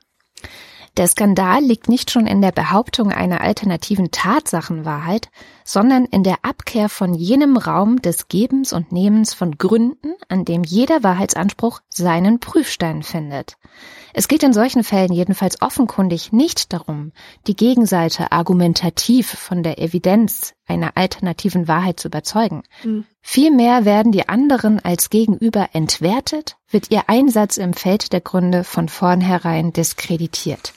Der 0.96 1.08
Skandal 1.08 1.62
liegt 1.62 1.90
nicht 1.90 2.10
schon 2.10 2.26
in 2.26 2.40
der 2.40 2.52
Behauptung 2.52 3.12
einer 3.12 3.42
alternativen 3.42 4.10
Tatsachenwahrheit, 4.12 5.28
sondern 5.62 6.06
in 6.06 6.22
der 6.22 6.38
Abkehr 6.40 6.88
von 6.88 7.12
jenem 7.12 7.58
Raum 7.58 8.00
des 8.00 8.28
Gebens 8.28 8.72
und 8.72 8.92
Nehmens 8.92 9.34
von 9.34 9.58
Gründen, 9.58 10.14
an 10.28 10.46
dem 10.46 10.64
jeder 10.64 11.02
Wahrheitsanspruch 11.02 11.80
seinen 11.90 12.40
Prüfstein 12.40 13.02
findet. 13.02 13.58
Es 14.18 14.28
geht 14.28 14.42
in 14.42 14.54
solchen 14.54 14.82
Fällen 14.82 15.12
jedenfalls 15.12 15.60
offenkundig 15.60 16.32
nicht 16.32 16.72
darum, 16.72 17.12
die 17.46 17.54
Gegenseite 17.54 18.32
argumentativ 18.32 19.28
von 19.28 19.62
der 19.62 19.78
Evidenz 19.78 20.54
einer 20.66 20.92
alternativen 20.94 21.68
Wahrheit 21.68 22.00
zu 22.00 22.08
überzeugen. 22.08 22.62
Mhm. 22.82 23.04
Vielmehr 23.20 23.84
werden 23.84 24.12
die 24.12 24.26
anderen 24.26 24.82
als 24.82 25.10
Gegenüber 25.10 25.68
entwertet, 25.74 26.56
wird 26.70 26.90
ihr 26.90 27.10
Einsatz 27.10 27.58
im 27.58 27.74
Feld 27.74 28.14
der 28.14 28.22
Gründe 28.22 28.64
von 28.64 28.88
vornherein 28.88 29.74
diskreditiert. 29.74 30.72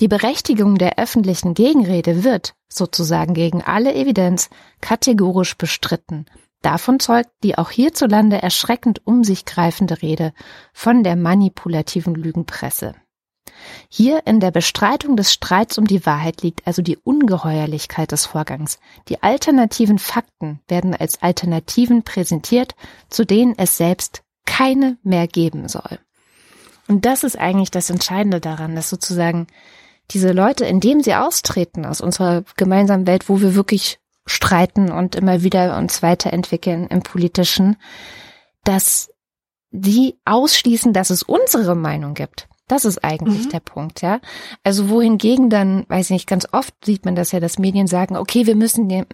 Die 0.00 0.08
Berechtigung 0.08 0.76
der 0.76 0.98
öffentlichen 0.98 1.52
Gegenrede 1.52 2.24
wird, 2.24 2.54
sozusagen 2.70 3.34
gegen 3.34 3.60
alle 3.60 3.94
Evidenz, 3.94 4.48
kategorisch 4.80 5.58
bestritten. 5.58 6.24
Davon 6.64 6.98
zeugt 6.98 7.28
die 7.42 7.58
auch 7.58 7.70
hierzulande 7.70 8.40
erschreckend 8.40 9.06
um 9.06 9.22
sich 9.22 9.44
greifende 9.44 10.00
Rede 10.00 10.32
von 10.72 11.04
der 11.04 11.14
manipulativen 11.14 12.14
Lügenpresse. 12.14 12.94
Hier 13.90 14.26
in 14.26 14.40
der 14.40 14.50
Bestreitung 14.50 15.14
des 15.14 15.30
Streits 15.30 15.76
um 15.76 15.86
die 15.86 16.06
Wahrheit 16.06 16.40
liegt 16.40 16.66
also 16.66 16.80
die 16.80 16.96
Ungeheuerlichkeit 16.96 18.12
des 18.12 18.24
Vorgangs. 18.24 18.78
Die 19.08 19.22
alternativen 19.22 19.98
Fakten 19.98 20.60
werden 20.66 20.94
als 20.94 21.20
Alternativen 21.20 22.02
präsentiert, 22.02 22.74
zu 23.10 23.26
denen 23.26 23.52
es 23.58 23.76
selbst 23.76 24.22
keine 24.46 24.96
mehr 25.02 25.26
geben 25.28 25.68
soll. 25.68 25.98
Und 26.88 27.04
das 27.04 27.24
ist 27.24 27.38
eigentlich 27.38 27.72
das 27.72 27.90
Entscheidende 27.90 28.40
daran, 28.40 28.74
dass 28.74 28.88
sozusagen 28.88 29.48
diese 30.12 30.32
Leute, 30.32 30.64
indem 30.64 31.02
sie 31.02 31.14
austreten 31.14 31.84
aus 31.84 32.00
unserer 32.00 32.42
gemeinsamen 32.56 33.06
Welt, 33.06 33.28
wo 33.28 33.42
wir 33.42 33.54
wirklich 33.54 33.98
streiten 34.26 34.90
und 34.90 35.14
immer 35.14 35.42
wieder 35.42 35.76
uns 35.76 36.02
weiterentwickeln 36.02 36.86
im 36.88 37.02
politischen, 37.02 37.76
dass 38.64 39.10
die 39.70 40.16
ausschließen, 40.24 40.92
dass 40.92 41.10
es 41.10 41.22
unsere 41.22 41.74
Meinung 41.74 42.14
gibt. 42.14 42.48
Das 42.66 42.86
ist 42.86 43.04
eigentlich 43.04 43.46
mhm. 43.46 43.50
der 43.50 43.60
Punkt, 43.60 44.00
ja. 44.00 44.20
Also 44.62 44.88
wohingegen 44.88 45.50
dann, 45.50 45.84
weiß 45.88 46.06
ich 46.06 46.10
nicht, 46.12 46.26
ganz 46.26 46.48
oft 46.50 46.72
sieht 46.82 47.04
man 47.04 47.14
das 47.14 47.32
ja, 47.32 47.40
dass 47.40 47.58
Medien 47.58 47.86
sagen, 47.86 48.16
okay, 48.16 48.46
wir 48.46 48.56
müssen 48.56 48.88
den 48.88 49.04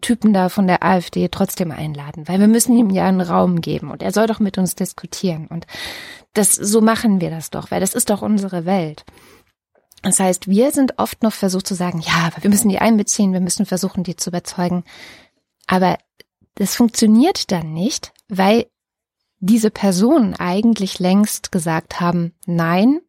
Typen 0.00 0.32
da 0.32 0.48
von 0.48 0.68
der 0.68 0.84
AfD 0.84 1.28
trotzdem 1.28 1.72
einladen, 1.72 2.28
weil 2.28 2.38
wir 2.38 2.46
müssen 2.46 2.76
ihm 2.76 2.90
ja 2.90 3.06
einen 3.06 3.20
Raum 3.20 3.60
geben 3.60 3.90
und 3.90 4.02
er 4.02 4.12
soll 4.12 4.28
doch 4.28 4.38
mit 4.38 4.56
uns 4.56 4.76
diskutieren. 4.76 5.48
Und 5.48 5.66
das, 6.34 6.52
so 6.52 6.80
machen 6.80 7.20
wir 7.20 7.30
das 7.30 7.50
doch, 7.50 7.72
weil 7.72 7.80
das 7.80 7.94
ist 7.94 8.08
doch 8.08 8.22
unsere 8.22 8.66
Welt. 8.66 9.04
Das 10.02 10.18
heißt, 10.18 10.48
wir 10.48 10.72
sind 10.72 10.98
oft 10.98 11.22
noch 11.22 11.32
versucht 11.32 11.66
zu 11.66 11.74
sagen, 11.74 12.00
ja, 12.00 12.26
aber 12.26 12.42
wir 12.42 12.50
müssen 12.50 12.68
die 12.68 12.80
einbeziehen, 12.80 13.32
wir 13.32 13.40
müssen 13.40 13.66
versuchen, 13.66 14.02
die 14.02 14.16
zu 14.16 14.30
überzeugen. 14.30 14.84
Aber 15.66 15.96
das 16.56 16.74
funktioniert 16.74 17.50
dann 17.52 17.72
nicht, 17.72 18.12
weil 18.28 18.66
diese 19.38 19.70
Personen 19.70 20.34
eigentlich 20.34 20.98
längst 20.98 21.52
gesagt 21.52 22.00
haben, 22.00 22.34
nein, 22.46 23.00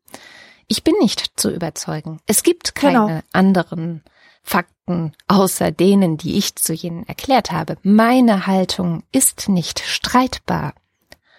ich 0.67 0.83
bin 0.83 0.95
nicht 0.99 1.39
zu 1.39 1.51
überzeugen. 1.51 2.19
Es 2.25 2.43
gibt 2.43 2.75
keine 2.75 3.07
genau. 3.07 3.21
anderen 3.33 4.03
Fakten 4.43 5.13
außer 5.27 5.71
denen, 5.71 6.17
die 6.17 6.37
ich 6.37 6.55
zu 6.55 6.73
jenen 6.73 7.07
erklärt 7.07 7.51
habe. 7.51 7.77
Meine 7.83 8.47
Haltung 8.47 9.03
ist 9.11 9.49
nicht 9.49 9.79
streitbar. 9.79 10.73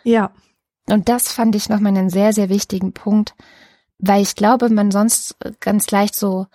Ja. 0.04 0.32
Und 0.88 1.08
das 1.08 1.32
fand 1.32 1.54
ich 1.54 1.68
nochmal 1.68 1.96
einen 1.96 2.10
sehr, 2.10 2.32
sehr 2.32 2.48
wichtigen 2.48 2.92
Punkt, 2.92 3.34
weil 3.98 4.22
ich 4.22 4.34
glaube, 4.34 4.68
man 4.68 4.90
sonst 4.90 5.36
ganz 5.60 5.90
leicht 5.90 6.14
so 6.14 6.46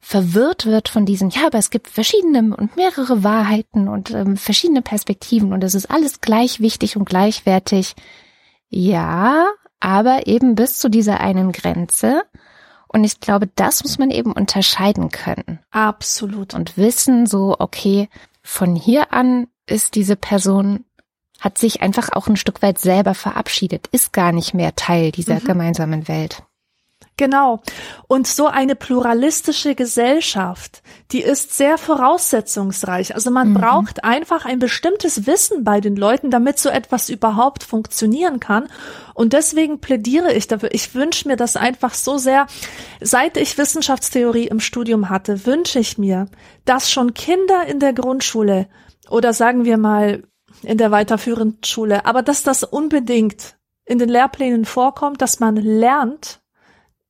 verwirrt 0.00 0.66
wird 0.66 0.88
von 0.88 1.04
diesen, 1.04 1.30
ja, 1.30 1.46
aber 1.46 1.58
es 1.58 1.70
gibt 1.70 1.88
verschiedene 1.88 2.56
und 2.56 2.76
mehrere 2.76 3.24
Wahrheiten 3.24 3.88
und 3.88 4.12
ähm, 4.12 4.36
verschiedene 4.36 4.82
Perspektiven 4.82 5.52
und 5.52 5.64
es 5.64 5.74
ist 5.74 5.90
alles 5.90 6.20
gleich 6.20 6.60
wichtig 6.60 6.96
und 6.96 7.06
gleichwertig. 7.06 7.94
Ja, 8.68 9.48
aber 9.80 10.26
eben 10.26 10.54
bis 10.54 10.78
zu 10.78 10.88
dieser 10.88 11.20
einen 11.20 11.52
Grenze. 11.52 12.22
Und 12.88 13.04
ich 13.04 13.20
glaube, 13.20 13.48
das 13.54 13.82
muss 13.82 13.98
man 13.98 14.10
eben 14.10 14.32
unterscheiden 14.32 15.10
können. 15.10 15.58
Absolut. 15.70 16.54
Und 16.54 16.76
wissen 16.76 17.26
so, 17.26 17.56
okay, 17.58 18.08
von 18.42 18.76
hier 18.76 19.12
an 19.12 19.48
ist 19.66 19.96
diese 19.96 20.16
Person, 20.16 20.84
hat 21.40 21.58
sich 21.58 21.82
einfach 21.82 22.10
auch 22.12 22.28
ein 22.28 22.36
Stück 22.36 22.62
weit 22.62 22.78
selber 22.78 23.14
verabschiedet, 23.14 23.88
ist 23.88 24.12
gar 24.12 24.32
nicht 24.32 24.54
mehr 24.54 24.74
Teil 24.76 25.10
dieser 25.10 25.40
mhm. 25.40 25.44
gemeinsamen 25.44 26.08
Welt. 26.08 26.44
Genau. 27.18 27.62
Und 28.08 28.26
so 28.26 28.46
eine 28.46 28.76
pluralistische 28.76 29.74
Gesellschaft, 29.74 30.82
die 31.12 31.22
ist 31.22 31.56
sehr 31.56 31.78
voraussetzungsreich. 31.78 33.14
Also 33.14 33.30
man 33.30 33.50
mhm. 33.50 33.54
braucht 33.54 34.04
einfach 34.04 34.44
ein 34.44 34.58
bestimmtes 34.58 35.26
Wissen 35.26 35.64
bei 35.64 35.80
den 35.80 35.96
Leuten, 35.96 36.30
damit 36.30 36.58
so 36.58 36.68
etwas 36.68 37.08
überhaupt 37.08 37.62
funktionieren 37.62 38.38
kann. 38.38 38.68
Und 39.14 39.32
deswegen 39.32 39.80
plädiere 39.80 40.34
ich 40.34 40.46
dafür. 40.46 40.74
Ich 40.74 40.94
wünsche 40.94 41.26
mir 41.26 41.36
das 41.36 41.56
einfach 41.56 41.94
so 41.94 42.18
sehr. 42.18 42.46
Seit 43.00 43.38
ich 43.38 43.56
Wissenschaftstheorie 43.56 44.48
im 44.48 44.60
Studium 44.60 45.08
hatte, 45.08 45.46
wünsche 45.46 45.78
ich 45.78 45.96
mir, 45.96 46.28
dass 46.66 46.90
schon 46.90 47.14
Kinder 47.14 47.66
in 47.66 47.80
der 47.80 47.94
Grundschule 47.94 48.68
oder 49.08 49.32
sagen 49.32 49.64
wir 49.64 49.78
mal 49.78 50.22
in 50.62 50.76
der 50.76 50.90
weiterführenden 50.90 51.64
Schule, 51.64 52.04
aber 52.04 52.22
dass 52.22 52.42
das 52.42 52.62
unbedingt 52.62 53.56
in 53.86 53.98
den 53.98 54.08
Lehrplänen 54.08 54.64
vorkommt, 54.64 55.22
dass 55.22 55.40
man 55.40 55.56
lernt, 55.56 56.40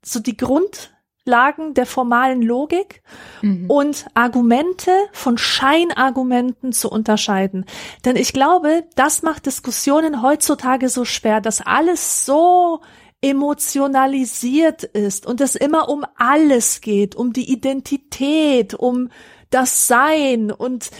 so 0.07 0.21
die 0.21 0.37
Grundlagen 0.37 1.75
der 1.75 1.87
formalen 1.87 2.42
Logik 2.42 3.03
mhm. 3.42 3.69
und 3.69 4.07
Argumente 4.14 4.90
von 5.12 5.37
Scheinargumenten 5.37 6.73
zu 6.73 6.90
unterscheiden. 6.90 7.66
Denn 8.05 8.16
ich 8.16 8.33
glaube, 8.33 8.85
das 8.95 9.23
macht 9.23 9.47
Diskussionen 9.47 10.23
heutzutage 10.23 10.88
so 10.88 11.05
schwer, 11.05 11.40
dass 11.40 11.61
alles 11.61 12.25
so 12.25 12.81
emotionalisiert 13.21 14.85
ist 14.85 15.27
und 15.27 15.40
es 15.40 15.57
immer 15.57 15.88
um 15.88 16.05
alles 16.16 16.81
geht, 16.81 17.16
um 17.16 17.33
die 17.33 17.51
Identität, 17.51 18.75
um 18.75 19.09
das 19.51 19.87
Sein 19.87 20.53
und 20.53 20.90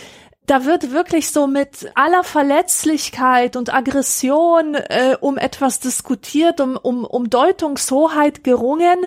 da 0.47 0.65
wird 0.65 0.93
wirklich 0.93 1.31
so 1.31 1.47
mit 1.47 1.91
aller 1.95 2.23
Verletzlichkeit 2.25 3.57
und 3.57 3.75
Aggression 3.75 4.75
äh, 4.75 5.17
um 5.21 5.39
etwas 5.39 5.81
diskutiert, 5.81 6.61
um, 6.61 6.77
um, 6.77 7.05
um 7.05 7.29
Deutungshoheit 7.29 8.45
gerungen. 8.45 9.07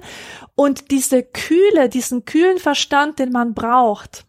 Und 0.56 0.92
diese 0.92 1.24
Kühle, 1.24 1.88
diesen 1.88 2.26
kühlen 2.26 2.60
Verstand, 2.60 3.20
den 3.20 3.32
man 3.32 3.54
braucht, 3.54 4.26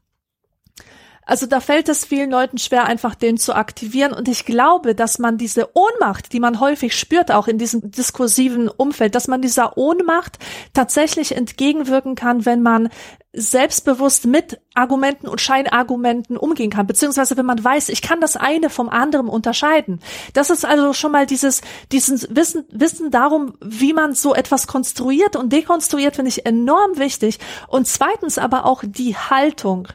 Also 1.30 1.46
da 1.46 1.60
fällt 1.60 1.88
es 1.88 2.04
vielen 2.04 2.32
Leuten 2.32 2.58
schwer, 2.58 2.86
einfach 2.86 3.14
den 3.14 3.38
zu 3.38 3.54
aktivieren. 3.54 4.12
Und 4.12 4.26
ich 4.26 4.44
glaube, 4.44 4.96
dass 4.96 5.20
man 5.20 5.38
diese 5.38 5.68
Ohnmacht, 5.76 6.32
die 6.32 6.40
man 6.40 6.58
häufig 6.58 6.96
spürt, 6.96 7.30
auch 7.30 7.46
in 7.46 7.56
diesem 7.56 7.92
diskursiven 7.92 8.68
Umfeld, 8.68 9.14
dass 9.14 9.28
man 9.28 9.40
dieser 9.40 9.78
Ohnmacht 9.78 10.40
tatsächlich 10.74 11.36
entgegenwirken 11.36 12.16
kann, 12.16 12.46
wenn 12.46 12.62
man 12.62 12.88
selbstbewusst 13.32 14.26
mit 14.26 14.60
Argumenten 14.74 15.28
und 15.28 15.40
Scheinargumenten 15.40 16.36
umgehen 16.36 16.70
kann, 16.70 16.88
beziehungsweise 16.88 17.36
wenn 17.36 17.46
man 17.46 17.62
weiß, 17.62 17.90
ich 17.90 18.02
kann 18.02 18.20
das 18.20 18.36
eine 18.36 18.68
vom 18.68 18.88
anderen 18.88 19.28
unterscheiden. 19.28 20.00
Das 20.32 20.50
ist 20.50 20.64
also 20.64 20.92
schon 20.94 21.12
mal 21.12 21.26
dieses, 21.26 21.60
dieses 21.92 22.34
Wissen, 22.34 22.64
Wissen 22.72 23.12
darum, 23.12 23.54
wie 23.60 23.92
man 23.92 24.14
so 24.14 24.34
etwas 24.34 24.66
konstruiert 24.66 25.36
und 25.36 25.52
dekonstruiert, 25.52 26.16
finde 26.16 26.30
ich 26.30 26.44
enorm 26.44 26.98
wichtig. 26.98 27.38
Und 27.68 27.86
zweitens 27.86 28.36
aber 28.36 28.64
auch 28.64 28.82
die 28.84 29.14
Haltung 29.14 29.86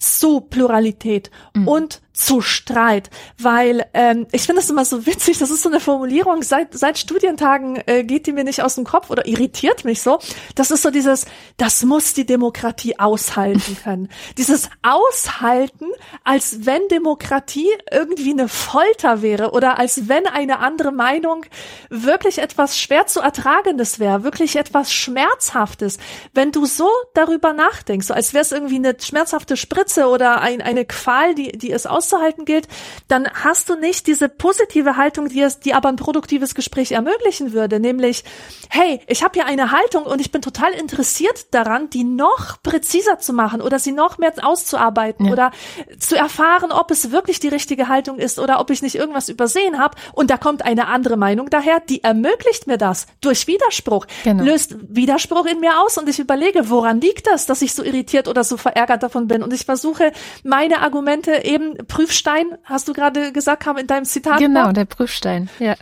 zu 0.00 0.40
Pluralität 0.40 1.30
mhm. 1.54 1.68
und 1.68 2.02
zu 2.20 2.42
Streit, 2.42 3.08
weil 3.38 3.86
ähm, 3.94 4.26
ich 4.30 4.42
finde 4.42 4.60
das 4.60 4.68
immer 4.68 4.84
so 4.84 5.06
witzig, 5.06 5.38
das 5.38 5.50
ist 5.50 5.62
so 5.62 5.70
eine 5.70 5.80
Formulierung, 5.80 6.42
seit, 6.42 6.74
seit 6.74 6.98
Studientagen 6.98 7.82
äh, 7.86 8.04
geht 8.04 8.26
die 8.26 8.32
mir 8.32 8.44
nicht 8.44 8.62
aus 8.62 8.74
dem 8.74 8.84
Kopf 8.84 9.08
oder 9.08 9.26
irritiert 9.26 9.86
mich 9.86 10.02
so. 10.02 10.18
Das 10.54 10.70
ist 10.70 10.82
so 10.82 10.90
dieses, 10.90 11.24
das 11.56 11.82
muss 11.82 12.12
die 12.12 12.26
Demokratie 12.26 12.98
aushalten 12.98 13.76
können. 13.82 14.08
dieses 14.36 14.68
Aushalten, 14.82 15.86
als 16.22 16.66
wenn 16.66 16.86
Demokratie 16.88 17.70
irgendwie 17.90 18.32
eine 18.32 18.48
Folter 18.48 19.22
wäre 19.22 19.52
oder 19.52 19.78
als 19.78 20.08
wenn 20.08 20.26
eine 20.26 20.58
andere 20.58 20.92
Meinung 20.92 21.46
wirklich 21.88 22.38
etwas 22.38 22.78
schwer 22.78 23.06
zu 23.06 23.20
ertragendes 23.20 23.98
wäre, 23.98 24.24
wirklich 24.24 24.56
etwas 24.56 24.92
Schmerzhaftes. 24.92 25.96
Wenn 26.34 26.52
du 26.52 26.66
so 26.66 26.90
darüber 27.14 27.54
nachdenkst, 27.54 28.08
so 28.08 28.14
als 28.14 28.34
wäre 28.34 28.42
es 28.42 28.52
irgendwie 28.52 28.76
eine 28.76 28.94
schmerzhafte 29.00 29.56
Spritze 29.56 30.08
oder 30.08 30.42
ein, 30.42 30.60
eine 30.60 30.84
Qual, 30.84 31.34
die, 31.34 31.52
die 31.52 31.72
es 31.72 31.86
aus 31.86 32.09
auszuhalten 32.10 32.44
gilt, 32.44 32.68
dann 33.08 33.28
hast 33.32 33.68
du 33.68 33.76
nicht 33.76 34.06
diese 34.06 34.28
positive 34.28 34.96
Haltung, 34.96 35.28
die 35.28 35.40
es, 35.40 35.60
die 35.60 35.74
aber 35.74 35.88
ein 35.88 35.96
produktives 35.96 36.54
Gespräch 36.54 36.92
ermöglichen 36.92 37.52
würde, 37.52 37.80
nämlich, 37.80 38.24
hey, 38.68 39.00
ich 39.06 39.22
habe 39.22 39.38
ja 39.38 39.44
eine 39.44 39.70
Haltung 39.70 40.04
und 40.04 40.20
ich 40.20 40.32
bin 40.32 40.42
total 40.42 40.72
interessiert 40.72 41.54
daran, 41.54 41.90
die 41.90 42.04
noch 42.04 42.62
präziser 42.62 43.18
zu 43.18 43.32
machen 43.32 43.60
oder 43.60 43.78
sie 43.78 43.92
noch 43.92 44.18
mehr 44.18 44.32
auszuarbeiten 44.42 45.26
ja. 45.26 45.32
oder 45.32 45.50
zu 45.98 46.16
erfahren, 46.16 46.72
ob 46.72 46.90
es 46.90 47.10
wirklich 47.10 47.40
die 47.40 47.48
richtige 47.48 47.88
Haltung 47.88 48.18
ist 48.18 48.38
oder 48.38 48.60
ob 48.60 48.70
ich 48.70 48.82
nicht 48.82 48.94
irgendwas 48.94 49.28
übersehen 49.28 49.78
habe 49.78 49.96
und 50.12 50.30
da 50.30 50.36
kommt 50.36 50.64
eine 50.64 50.86
andere 50.86 51.16
Meinung 51.16 51.50
daher, 51.50 51.80
die 51.80 52.02
ermöglicht 52.02 52.66
mir 52.66 52.78
das 52.78 53.06
durch 53.20 53.46
Widerspruch, 53.46 54.06
genau. 54.24 54.44
löst 54.44 54.76
Widerspruch 54.88 55.46
in 55.46 55.60
mir 55.60 55.80
aus 55.82 55.98
und 55.98 56.08
ich 56.08 56.18
überlege, 56.18 56.70
woran 56.70 57.00
liegt 57.00 57.26
das, 57.26 57.46
dass 57.46 57.62
ich 57.62 57.74
so 57.74 57.82
irritiert 57.82 58.28
oder 58.28 58.44
so 58.44 58.56
verärgert 58.56 59.02
davon 59.02 59.26
bin 59.26 59.42
und 59.42 59.52
ich 59.52 59.64
versuche 59.64 60.12
meine 60.44 60.80
Argumente 60.80 61.44
eben 61.44 61.76
Prüfstein, 61.90 62.46
hast 62.64 62.88
du 62.88 62.92
gerade 62.92 63.32
gesagt, 63.32 63.62
kam 63.62 63.76
in 63.76 63.86
deinem 63.86 64.04
Zitat. 64.04 64.38
Genau, 64.38 64.72
der 64.72 64.86
Prüfstein, 64.86 65.50
ja. 65.58 65.74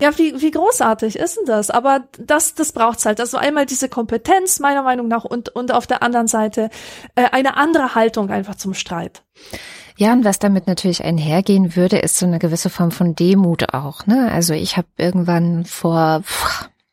Ja, 0.00 0.16
wie, 0.16 0.40
wie 0.40 0.52
großartig 0.52 1.16
ist 1.18 1.38
denn 1.38 1.46
das? 1.46 1.70
Aber 1.70 2.04
das, 2.18 2.54
das 2.54 2.70
braucht's 2.70 3.04
halt. 3.04 3.18
Also 3.18 3.36
einmal 3.36 3.66
diese 3.66 3.88
Kompetenz, 3.88 4.60
meiner 4.60 4.84
Meinung 4.84 5.08
nach, 5.08 5.24
und, 5.24 5.48
und 5.48 5.72
auf 5.72 5.88
der 5.88 6.04
anderen 6.04 6.28
Seite 6.28 6.70
äh, 7.16 7.24
eine 7.32 7.56
andere 7.56 7.96
Haltung 7.96 8.30
einfach 8.30 8.54
zum 8.54 8.74
Streit. 8.74 9.24
Ja, 9.96 10.12
und 10.12 10.24
was 10.24 10.38
damit 10.38 10.68
natürlich 10.68 11.02
einhergehen 11.02 11.74
würde, 11.74 11.98
ist 11.98 12.16
so 12.16 12.26
eine 12.26 12.38
gewisse 12.38 12.70
Form 12.70 12.92
von 12.92 13.16
Demut 13.16 13.74
auch. 13.74 14.06
Ne? 14.06 14.30
Also 14.30 14.54
ich 14.54 14.76
habe 14.76 14.86
irgendwann 14.96 15.64
vor 15.64 16.22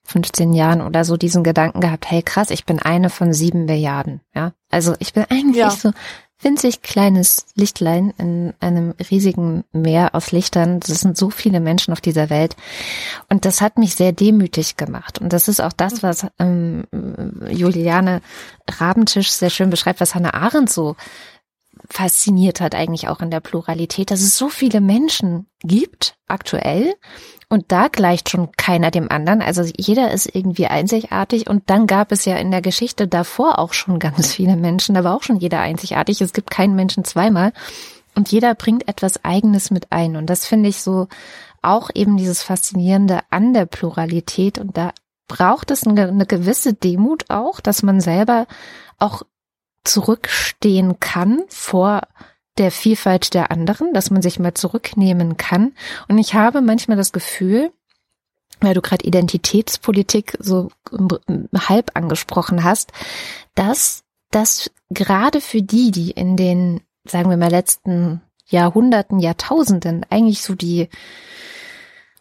15 0.05 0.53
Jahren 0.53 0.81
oder 0.81 1.05
so 1.05 1.15
diesen 1.15 1.43
Gedanken 1.43 1.81
gehabt, 1.81 2.09
hey 2.09 2.23
krass, 2.23 2.49
ich 2.49 2.65
bin 2.65 2.79
eine 2.79 3.11
von 3.11 3.33
sieben 3.33 3.65
Milliarden. 3.65 4.21
Ja, 4.33 4.53
also 4.71 4.95
ich 4.97 5.13
bin 5.13 5.25
eigentlich 5.29 5.57
ja. 5.57 5.69
so 5.69 5.91
winzig 6.39 6.81
kleines 6.81 7.47
Lichtlein 7.55 8.13
in 8.17 8.53
einem 8.59 8.93
riesigen 9.09 9.63
Meer 9.71 10.13
aus 10.13 10.31
Lichtern. 10.31 10.79
Das 10.79 10.99
sind 10.99 11.17
so 11.17 11.29
viele 11.29 11.59
Menschen 11.59 11.91
auf 11.93 12.01
dieser 12.01 12.29
Welt. 12.29 12.55
Und 13.29 13.45
das 13.45 13.61
hat 13.61 13.77
mich 13.77 13.95
sehr 13.95 14.11
demütig 14.11 14.77
gemacht. 14.77 15.19
Und 15.19 15.31
das 15.33 15.47
ist 15.47 15.61
auch 15.61 15.73
das, 15.73 16.03
was 16.03 16.27
ähm, 16.39 16.85
Juliane 17.49 18.21
Rabentisch 18.69 19.31
sehr 19.31 19.49
schön 19.49 19.69
beschreibt, 19.69 20.01
was 20.01 20.13
Hannah 20.15 20.33
Arendt 20.33 20.69
so 20.69 20.95
fasziniert 21.89 22.61
hat 22.61 22.75
eigentlich 22.75 23.07
auch 23.07 23.21
in 23.21 23.31
der 23.31 23.39
Pluralität, 23.39 24.11
dass 24.11 24.21
es 24.21 24.37
so 24.37 24.49
viele 24.49 24.81
Menschen 24.81 25.47
gibt 25.61 26.17
aktuell 26.27 26.95
und 27.55 27.71
da 27.71 27.87
gleicht 27.87 28.29
schon 28.29 28.51
keiner 28.57 28.91
dem 28.91 29.09
anderen. 29.09 29.41
Also 29.41 29.63
jeder 29.77 30.11
ist 30.11 30.35
irgendwie 30.35 30.67
einzigartig. 30.67 31.49
Und 31.49 31.69
dann 31.69 31.87
gab 31.87 32.11
es 32.11 32.25
ja 32.25 32.35
in 32.35 32.51
der 32.51 32.61
Geschichte 32.61 33.07
davor 33.07 33.59
auch 33.59 33.71
schon 33.71 33.97
ganz 33.97 34.33
viele 34.33 34.57
Menschen. 34.57 34.93
Da 34.93 35.05
war 35.05 35.15
auch 35.15 35.23
schon 35.23 35.37
jeder 35.37 35.61
einzigartig. 35.61 36.19
Es 36.19 36.33
gibt 36.33 36.51
keinen 36.51 36.75
Menschen 36.75 37.05
zweimal. 37.05 37.53
Und 38.13 38.29
jeder 38.29 38.55
bringt 38.55 38.89
etwas 38.89 39.23
Eigenes 39.23 39.71
mit 39.71 39.93
ein. 39.93 40.17
Und 40.17 40.29
das 40.29 40.45
finde 40.45 40.67
ich 40.67 40.81
so 40.81 41.07
auch 41.61 41.89
eben 41.93 42.17
dieses 42.17 42.43
Faszinierende 42.43 43.21
an 43.29 43.53
der 43.53 43.67
Pluralität. 43.67 44.59
Und 44.59 44.75
da 44.75 44.91
braucht 45.29 45.71
es 45.71 45.87
eine, 45.87 46.25
gewisse 46.25 46.73
Demut 46.73 47.23
auch, 47.29 47.61
dass 47.61 47.83
man 47.83 48.01
selber 48.01 48.47
auch 48.99 49.21
zurückstehen 49.85 50.99
kann 50.99 51.43
vor 51.47 52.01
der 52.57 52.71
Vielfalt 52.71 53.33
der 53.33 53.51
anderen, 53.51 53.93
dass 53.93 54.11
man 54.11 54.21
sich 54.21 54.39
mal 54.39 54.53
zurücknehmen 54.53 55.37
kann. 55.37 55.73
Und 56.07 56.17
ich 56.17 56.33
habe 56.33 56.61
manchmal 56.61 56.97
das 56.97 57.11
Gefühl, 57.11 57.71
weil 58.61 58.73
du 58.73 58.81
gerade 58.81 59.05
Identitätspolitik 59.05 60.37
so 60.39 60.69
halb 61.53 61.91
angesprochen 61.93 62.63
hast, 62.63 62.91
dass 63.53 64.03
das 64.31 64.71
gerade 64.89 65.41
für 65.41 65.61
die, 65.61 65.91
die 65.91 66.11
in 66.11 66.37
den, 66.37 66.81
sagen 67.05 67.29
wir 67.29 67.37
mal, 67.37 67.51
letzten 67.51 68.21
Jahrhunderten, 68.47 69.19
Jahrtausenden 69.19 70.05
eigentlich 70.09 70.41
so 70.41 70.55
die 70.55 70.89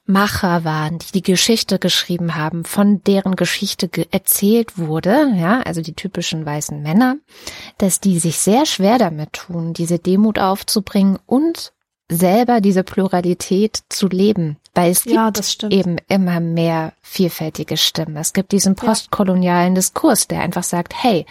Macher 0.06 0.64
waren, 0.64 0.98
die 0.98 1.12
die 1.12 1.22
Geschichte 1.22 1.78
geschrieben 1.78 2.34
haben, 2.34 2.64
von 2.64 3.02
deren 3.04 3.36
Geschichte 3.36 3.88
erzählt 4.10 4.76
wurde, 4.76 5.32
ja, 5.36 5.60
also 5.62 5.80
die 5.80 5.94
typischen 5.94 6.44
weißen 6.44 6.82
Männer, 6.82 7.16
dass 7.78 8.00
die 8.00 8.18
sich 8.18 8.38
sehr 8.38 8.66
schwer 8.66 8.98
damit 8.98 9.32
tun, 9.32 9.72
diese 9.72 9.98
Demut 9.98 10.38
aufzubringen 10.38 11.18
und 11.24 11.72
selber 12.10 12.60
diese 12.60 12.84
Pluralität 12.84 13.82
zu 13.88 14.08
leben, 14.08 14.58
weil 14.74 14.90
es 14.90 15.04
gibt 15.04 15.16
ja, 15.16 15.68
eben 15.70 15.96
immer 16.08 16.40
mehr 16.40 16.92
vielfältige 17.00 17.78
Stimmen. 17.78 18.16
Es 18.18 18.34
gibt 18.34 18.52
diesen 18.52 18.74
postkolonialen 18.74 19.74
Diskurs, 19.74 20.28
der 20.28 20.40
einfach 20.40 20.64
sagt, 20.64 20.92
hey, 21.02 21.24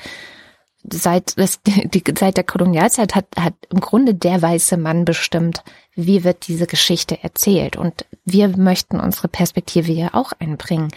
seit, 0.91 1.37
das, 1.37 1.59
die, 1.65 2.03
seit 2.17 2.37
der 2.37 2.43
Kolonialzeit 2.43 3.15
hat, 3.15 3.27
hat 3.37 3.53
im 3.69 3.79
Grunde 3.79 4.13
der 4.15 4.41
weiße 4.41 4.77
Mann 4.77 5.05
bestimmt, 5.05 5.63
wie 5.95 6.23
wird 6.23 6.47
diese 6.47 6.67
Geschichte 6.67 7.23
erzählt. 7.23 7.75
Und 7.75 8.05
wir 8.25 8.47
möchten 8.49 8.99
unsere 8.99 9.27
Perspektive 9.27 9.91
ja 9.91 10.13
auch 10.13 10.33
einbringen. 10.39 10.89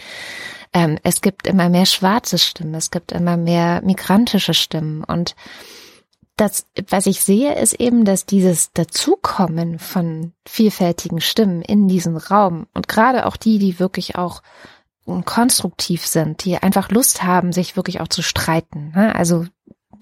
Ähm, 0.73 0.99
es 1.03 1.21
gibt 1.21 1.47
immer 1.47 1.69
mehr 1.69 1.87
schwarze 1.87 2.39
Stimmen, 2.39 2.75
es 2.75 2.91
gibt 2.91 3.13
immer 3.13 3.37
mehr 3.37 3.83
migrantische 3.83 4.55
Stimmen. 4.55 5.05
Und 5.05 5.37
das, 6.37 6.67
was 6.89 7.07
ich 7.07 7.23
sehe, 7.23 7.55
ist 7.55 7.75
eben, 7.75 8.05
dass 8.05 8.27
dieses 8.27 8.73
Dazukommen 8.73 9.79
von 9.79 10.33
vielfältigen 10.47 11.21
Stimmen 11.21 11.63
in 11.63 11.89
diesen 11.89 12.17
Raum 12.17 12.67
und 12.75 12.89
gerade 12.89 13.27
auch 13.27 13.37
die, 13.37 13.59
die 13.59 13.79
wirklich 13.79 14.17
auch 14.17 14.43
konstruktiv 15.25 16.05
sind, 16.05 16.45
die 16.45 16.59
einfach 16.59 16.91
Lust 16.91 17.23
haben, 17.23 17.53
sich 17.53 17.77
wirklich 17.77 18.01
auch 18.01 18.09
zu 18.09 18.23
streiten. 18.23 18.93
Ne? 18.95 19.15
Also 19.15 19.47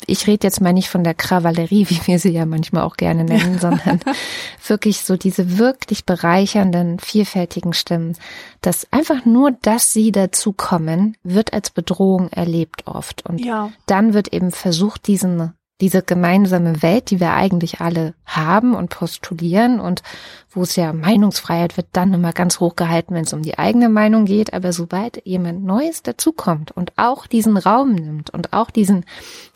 ich 0.06 0.26
rede 0.26 0.46
jetzt 0.46 0.60
mal 0.60 0.72
nicht 0.72 0.88
von 0.88 1.04
der 1.04 1.14
Krawallerie, 1.14 1.88
wie 1.88 2.00
wir 2.06 2.18
sie 2.18 2.30
ja 2.30 2.46
manchmal 2.46 2.82
auch 2.82 2.96
gerne 2.96 3.24
nennen, 3.24 3.58
sondern 3.58 4.00
wirklich 4.66 5.00
so 5.00 5.16
diese 5.16 5.58
wirklich 5.58 6.04
bereichernden, 6.04 6.98
vielfältigen 6.98 7.72
Stimmen, 7.72 8.16
dass 8.60 8.92
einfach 8.92 9.24
nur, 9.24 9.52
dass 9.62 9.92
sie 9.92 10.12
dazukommen, 10.12 11.16
wird 11.22 11.52
als 11.52 11.70
Bedrohung 11.70 12.28
erlebt 12.30 12.86
oft. 12.86 13.26
Und 13.26 13.44
ja. 13.44 13.70
dann 13.86 14.14
wird 14.14 14.32
eben 14.32 14.50
versucht, 14.50 15.06
diesen 15.06 15.52
diese 15.80 16.02
gemeinsame 16.02 16.82
Welt, 16.82 17.10
die 17.10 17.18
wir 17.18 17.32
eigentlich 17.32 17.80
alle 17.80 18.14
haben 18.24 18.74
und 18.74 18.90
postulieren 18.90 19.80
und 19.80 20.02
wo 20.50 20.62
es 20.62 20.76
ja 20.76 20.92
Meinungsfreiheit 20.92 21.76
wird 21.76 21.88
dann 21.92 22.14
immer 22.14 22.32
ganz 22.32 22.60
hoch 22.60 22.76
gehalten, 22.76 23.14
wenn 23.14 23.24
es 23.24 23.32
um 23.32 23.42
die 23.42 23.58
eigene 23.58 23.88
Meinung 23.88 24.24
geht. 24.24 24.54
Aber 24.54 24.72
sobald 24.72 25.26
jemand 25.26 25.64
Neues 25.64 26.02
dazukommt 26.02 26.70
und 26.70 26.92
auch 26.96 27.26
diesen 27.26 27.56
Raum 27.56 27.92
nimmt 27.92 28.30
und 28.30 28.52
auch 28.52 28.70
diesen, 28.70 29.04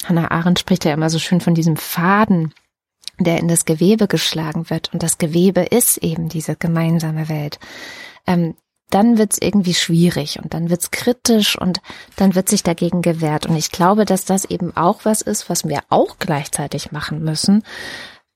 Hannah 0.04 0.30
Arendt 0.30 0.58
spricht 0.58 0.84
ja 0.84 0.92
immer 0.92 1.08
so 1.08 1.20
schön 1.20 1.40
von 1.40 1.54
diesem 1.54 1.76
Faden, 1.76 2.52
der 3.20 3.38
in 3.38 3.48
das 3.48 3.64
Gewebe 3.64 4.08
geschlagen 4.08 4.70
wird. 4.70 4.92
Und 4.92 5.04
das 5.04 5.18
Gewebe 5.18 5.60
ist 5.60 5.98
eben 5.98 6.28
diese 6.28 6.56
gemeinsame 6.56 7.28
Welt. 7.28 7.60
Ähm, 8.26 8.54
dann 8.90 9.18
wird's 9.18 9.38
irgendwie 9.40 9.74
schwierig 9.74 10.38
und 10.42 10.54
dann 10.54 10.70
wird's 10.70 10.90
kritisch 10.90 11.58
und 11.58 11.80
dann 12.16 12.34
wird 12.34 12.48
sich 12.48 12.62
dagegen 12.62 13.02
gewehrt. 13.02 13.46
Und 13.46 13.56
ich 13.56 13.70
glaube, 13.70 14.04
dass 14.04 14.24
das 14.24 14.44
eben 14.44 14.76
auch 14.76 15.00
was 15.04 15.20
ist, 15.22 15.50
was 15.50 15.68
wir 15.68 15.80
auch 15.90 16.18
gleichzeitig 16.18 16.90
machen 16.92 17.22
müssen, 17.22 17.62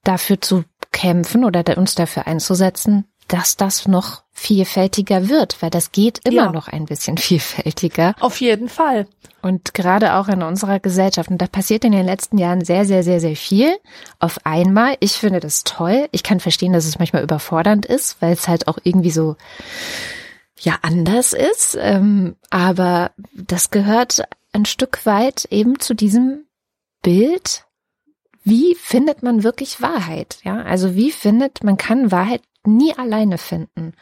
dafür 0.04 0.40
zu 0.40 0.64
kämpfen 0.90 1.44
oder 1.44 1.78
uns 1.78 1.94
dafür 1.94 2.26
einzusetzen, 2.26 3.06
dass 3.28 3.56
das 3.56 3.86
noch 3.88 4.22
vielfältiger 4.32 5.28
wird, 5.28 5.62
weil 5.62 5.70
das 5.70 5.92
geht 5.92 6.20
immer 6.24 6.44
Ja. 6.46 6.52
noch 6.52 6.68
ein 6.68 6.84
bisschen 6.86 7.16
vielfältiger. 7.18 8.14
Auf 8.20 8.40
jeden 8.40 8.68
Fall. 8.68 9.06
Und 9.40 9.74
gerade 9.74 10.14
auch 10.14 10.28
in 10.28 10.42
unserer 10.42 10.80
Gesellschaft. 10.80 11.30
Und 11.30 11.38
da 11.38 11.46
passiert 11.46 11.84
in 11.84 11.92
den 11.92 12.04
letzten 12.04 12.36
Jahren 12.38 12.64
sehr, 12.64 12.84
sehr, 12.84 13.02
sehr, 13.02 13.20
sehr 13.20 13.36
viel 13.36 13.72
auf 14.18 14.38
einmal. 14.44 14.96
Ich 15.00 15.12
finde 15.12 15.40
das 15.40 15.64
toll. 15.64 16.08
Ich 16.12 16.22
kann 16.22 16.40
verstehen, 16.40 16.72
dass 16.72 16.84
es 16.84 16.98
manchmal 16.98 17.22
überfordernd 17.22 17.86
ist, 17.86 18.20
weil 18.20 18.32
es 18.34 18.48
halt 18.48 18.68
auch 18.68 18.78
irgendwie 18.84 19.10
so, 19.10 19.36
ja, 20.62 20.79
anders 20.83 21.33
ist. 21.33 21.77
Ähm, 21.79 22.37
aber 22.51 23.11
das 23.35 23.70
gehört 23.70 24.22
ein 24.53 24.64
Stück 24.64 25.05
weit 25.07 25.46
eben 25.51 25.81
zu 25.81 25.94
diesem 25.94 26.46
Bild. 27.03 27.66
Wie 28.44 28.75
findet 28.75 29.22
man 29.22 29.42
wirklich 29.42 29.83
Wahrheit? 29.83 30.38
Ja, 30.44 30.62
also 30.62 30.94
wie 30.94 31.11
findet, 31.11 31.64
man 31.64 31.77
kann 31.77 32.11
Wahrheit 32.12 32.42
nie 32.64 32.96
alleine 32.96 33.38
finden. 33.38 33.92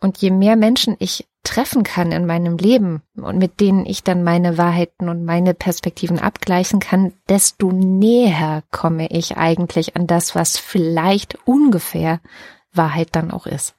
Und 0.00 0.18
je 0.18 0.30
mehr 0.30 0.56
Menschen 0.56 0.96
ich 0.98 1.28
treffen 1.42 1.84
kann 1.84 2.12
in 2.12 2.26
meinem 2.26 2.58
Leben 2.58 3.02
und 3.16 3.38
mit 3.38 3.60
denen 3.60 3.86
ich 3.86 4.02
dann 4.02 4.22
meine 4.22 4.58
Wahrheiten 4.58 5.08
und 5.08 5.24
meine 5.24 5.54
Perspektiven 5.54 6.18
abgleichen 6.18 6.80
kann, 6.80 7.12
desto 7.28 7.72
näher 7.72 8.62
komme 8.70 9.08
ich 9.10 9.36
eigentlich 9.36 9.96
an 9.96 10.06
das, 10.06 10.34
was 10.34 10.58
vielleicht 10.58 11.38
ungefähr 11.46 12.20
Wahrheit 12.72 13.08
dann 13.12 13.30
auch 13.30 13.46
ist. 13.46 13.74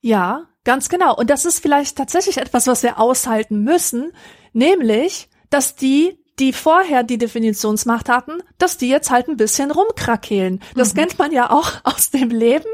Ja, 0.00 0.47
ganz 0.68 0.90
genau. 0.90 1.16
Und 1.16 1.30
das 1.30 1.46
ist 1.46 1.60
vielleicht 1.60 1.96
tatsächlich 1.96 2.36
etwas, 2.36 2.66
was 2.66 2.82
wir 2.82 3.00
aushalten 3.00 3.64
müssen, 3.64 4.12
nämlich, 4.52 5.30
dass 5.48 5.76
die, 5.76 6.18
die 6.38 6.52
vorher 6.52 7.04
die 7.04 7.16
Definitionsmacht 7.16 8.10
hatten, 8.10 8.42
dass 8.58 8.76
die 8.76 8.90
jetzt 8.90 9.10
halt 9.10 9.28
ein 9.28 9.38
bisschen 9.38 9.70
rumkrakehlen. 9.70 10.60
Das 10.74 10.94
kennt 10.94 11.18
man 11.18 11.32
ja 11.32 11.50
auch 11.50 11.72
aus 11.84 12.10
dem 12.10 12.28
Leben. 12.28 12.68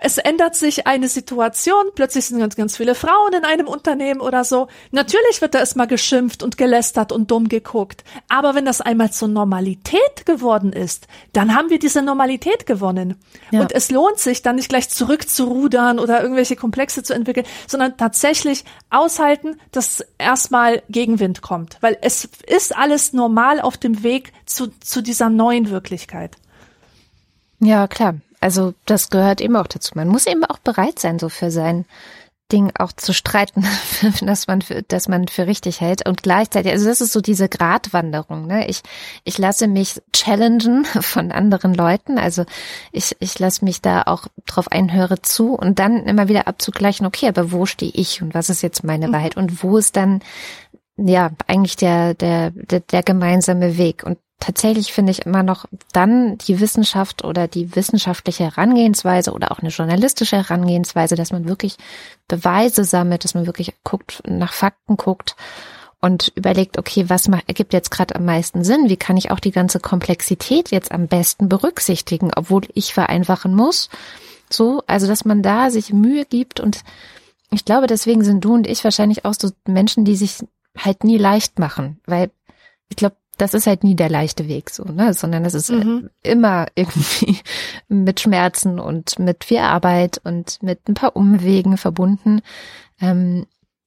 Es 0.00 0.16
ändert 0.16 0.54
sich 0.54 0.86
eine 0.86 1.08
Situation, 1.08 1.86
plötzlich 1.96 2.26
sind 2.26 2.38
ganz, 2.38 2.54
ganz 2.54 2.76
viele 2.76 2.94
Frauen 2.94 3.32
in 3.32 3.44
einem 3.44 3.66
Unternehmen 3.66 4.20
oder 4.20 4.44
so. 4.44 4.68
Natürlich 4.92 5.40
wird 5.40 5.54
da 5.54 5.58
erstmal 5.58 5.88
geschimpft 5.88 6.44
und 6.44 6.56
gelästert 6.56 7.10
und 7.10 7.32
dumm 7.32 7.48
geguckt. 7.48 8.04
Aber 8.28 8.54
wenn 8.54 8.64
das 8.64 8.80
einmal 8.80 9.10
zur 9.10 9.26
Normalität 9.26 10.24
geworden 10.24 10.72
ist, 10.72 11.08
dann 11.32 11.52
haben 11.52 11.68
wir 11.68 11.80
diese 11.80 12.00
Normalität 12.00 12.64
gewonnen. 12.64 13.16
Ja. 13.50 13.62
Und 13.62 13.72
es 13.72 13.90
lohnt 13.90 14.20
sich 14.20 14.40
dann 14.42 14.54
nicht 14.54 14.68
gleich 14.68 14.88
zurückzurudern 14.88 15.98
oder 15.98 16.22
irgendwelche 16.22 16.54
Komplexe 16.54 17.02
zu 17.02 17.12
entwickeln, 17.12 17.46
sondern 17.66 17.96
tatsächlich 17.96 18.64
aushalten, 18.90 19.56
dass 19.72 20.06
erstmal 20.16 20.80
Gegenwind 20.88 21.42
kommt. 21.42 21.76
Weil 21.80 21.98
es 22.02 22.28
ist 22.46 22.76
alles 22.76 23.12
normal 23.12 23.60
auf 23.60 23.76
dem 23.76 24.04
Weg 24.04 24.32
zu, 24.46 24.68
zu 24.78 25.02
dieser 25.02 25.28
neuen 25.28 25.70
Wirklichkeit. 25.70 26.36
Ja, 27.58 27.88
klar. 27.88 28.14
Also 28.40 28.74
das 28.86 29.10
gehört 29.10 29.40
eben 29.40 29.56
auch 29.56 29.66
dazu. 29.66 29.92
Man 29.94 30.08
muss 30.08 30.26
eben 30.26 30.44
auch 30.44 30.58
bereit 30.58 30.98
sein, 30.98 31.18
so 31.18 31.28
für 31.28 31.50
sein 31.50 31.84
Ding 32.50 32.72
auch 32.78 32.92
zu 32.92 33.12
streiten, 33.12 33.66
dass 34.22 34.46
man 34.46 34.62
für, 34.62 34.82
dass 34.82 35.08
man 35.08 35.28
für 35.28 35.46
richtig 35.46 35.80
hält 35.80 36.08
und 36.08 36.22
gleichzeitig, 36.22 36.72
also 36.72 36.86
das 36.86 37.00
ist 37.02 37.12
so 37.12 37.20
diese 37.20 37.48
Gratwanderung. 37.48 38.46
Ne? 38.46 38.66
Ich 38.68 38.82
ich 39.24 39.36
lasse 39.38 39.68
mich 39.68 40.00
challengen 40.12 40.84
von 41.00 41.30
anderen 41.30 41.74
Leuten, 41.74 42.18
also 42.18 42.44
ich 42.90 43.16
ich 43.20 43.38
lasse 43.38 43.64
mich 43.64 43.82
da 43.82 44.02
auch 44.02 44.26
drauf 44.46 44.72
einhöre 44.72 45.20
zu 45.20 45.54
und 45.54 45.78
dann 45.78 46.04
immer 46.06 46.28
wieder 46.28 46.48
abzugleichen. 46.48 47.06
Okay, 47.06 47.28
aber 47.28 47.52
wo 47.52 47.66
stehe 47.66 47.92
ich 47.94 48.22
und 48.22 48.34
was 48.34 48.48
ist 48.48 48.62
jetzt 48.62 48.82
meine 48.82 49.12
Wahrheit 49.12 49.36
und 49.36 49.62
wo 49.62 49.76
ist 49.76 49.96
dann 49.96 50.20
ja 50.96 51.30
eigentlich 51.46 51.76
der 51.76 52.14
der 52.14 52.50
der, 52.50 52.80
der 52.80 53.02
gemeinsame 53.02 53.76
Weg 53.76 54.04
und 54.04 54.18
tatsächlich 54.40 54.92
finde 54.92 55.12
ich 55.12 55.26
immer 55.26 55.42
noch 55.42 55.66
dann 55.92 56.38
die 56.38 56.60
Wissenschaft 56.60 57.24
oder 57.24 57.48
die 57.48 57.74
wissenschaftliche 57.74 58.44
Herangehensweise 58.44 59.32
oder 59.32 59.50
auch 59.50 59.58
eine 59.58 59.70
journalistische 59.70 60.36
Herangehensweise, 60.36 61.16
dass 61.16 61.32
man 61.32 61.48
wirklich 61.48 61.76
Beweise 62.28 62.84
sammelt, 62.84 63.24
dass 63.24 63.34
man 63.34 63.46
wirklich 63.46 63.74
guckt, 63.84 64.22
nach 64.26 64.52
Fakten 64.52 64.96
guckt 64.96 65.36
und 66.00 66.32
überlegt, 66.36 66.78
okay, 66.78 67.08
was 67.08 67.28
ergibt 67.46 67.72
jetzt 67.72 67.90
gerade 67.90 68.14
am 68.14 68.24
meisten 68.24 68.62
Sinn? 68.62 68.88
Wie 68.88 68.96
kann 68.96 69.16
ich 69.16 69.30
auch 69.30 69.40
die 69.40 69.50
ganze 69.50 69.80
Komplexität 69.80 70.70
jetzt 70.70 70.92
am 70.92 71.08
besten 71.08 71.48
berücksichtigen, 71.48 72.30
obwohl 72.34 72.62
ich 72.74 72.94
vereinfachen 72.94 73.54
muss? 73.54 73.88
So, 74.50 74.82
also 74.86 75.06
dass 75.06 75.24
man 75.24 75.42
da 75.42 75.70
sich 75.70 75.92
Mühe 75.92 76.24
gibt 76.24 76.60
und 76.60 76.82
ich 77.50 77.64
glaube, 77.64 77.86
deswegen 77.86 78.24
sind 78.24 78.44
du 78.44 78.54
und 78.54 78.66
ich 78.66 78.84
wahrscheinlich 78.84 79.24
auch 79.24 79.34
so 79.34 79.50
Menschen, 79.66 80.04
die 80.04 80.16
sich 80.16 80.38
halt 80.76 81.02
nie 81.02 81.18
leicht 81.18 81.58
machen, 81.58 82.00
weil 82.06 82.30
ich 82.88 82.96
glaube, 82.96 83.16
das 83.38 83.54
ist 83.54 83.66
halt 83.66 83.84
nie 83.84 83.94
der 83.94 84.10
leichte 84.10 84.48
Weg 84.48 84.68
so, 84.70 84.84
ne? 84.84 85.14
Sondern 85.14 85.44
es 85.44 85.54
ist 85.54 85.70
Mhm. 85.70 86.10
immer 86.22 86.66
irgendwie 86.74 87.38
mit 87.88 88.20
Schmerzen 88.20 88.78
und 88.78 89.18
mit 89.18 89.44
viel 89.44 89.58
Arbeit 89.58 90.20
und 90.24 90.62
mit 90.62 90.88
ein 90.88 90.94
paar 90.94 91.16
Umwegen 91.16 91.78
verbunden, 91.78 92.42
ähm, 93.00 93.46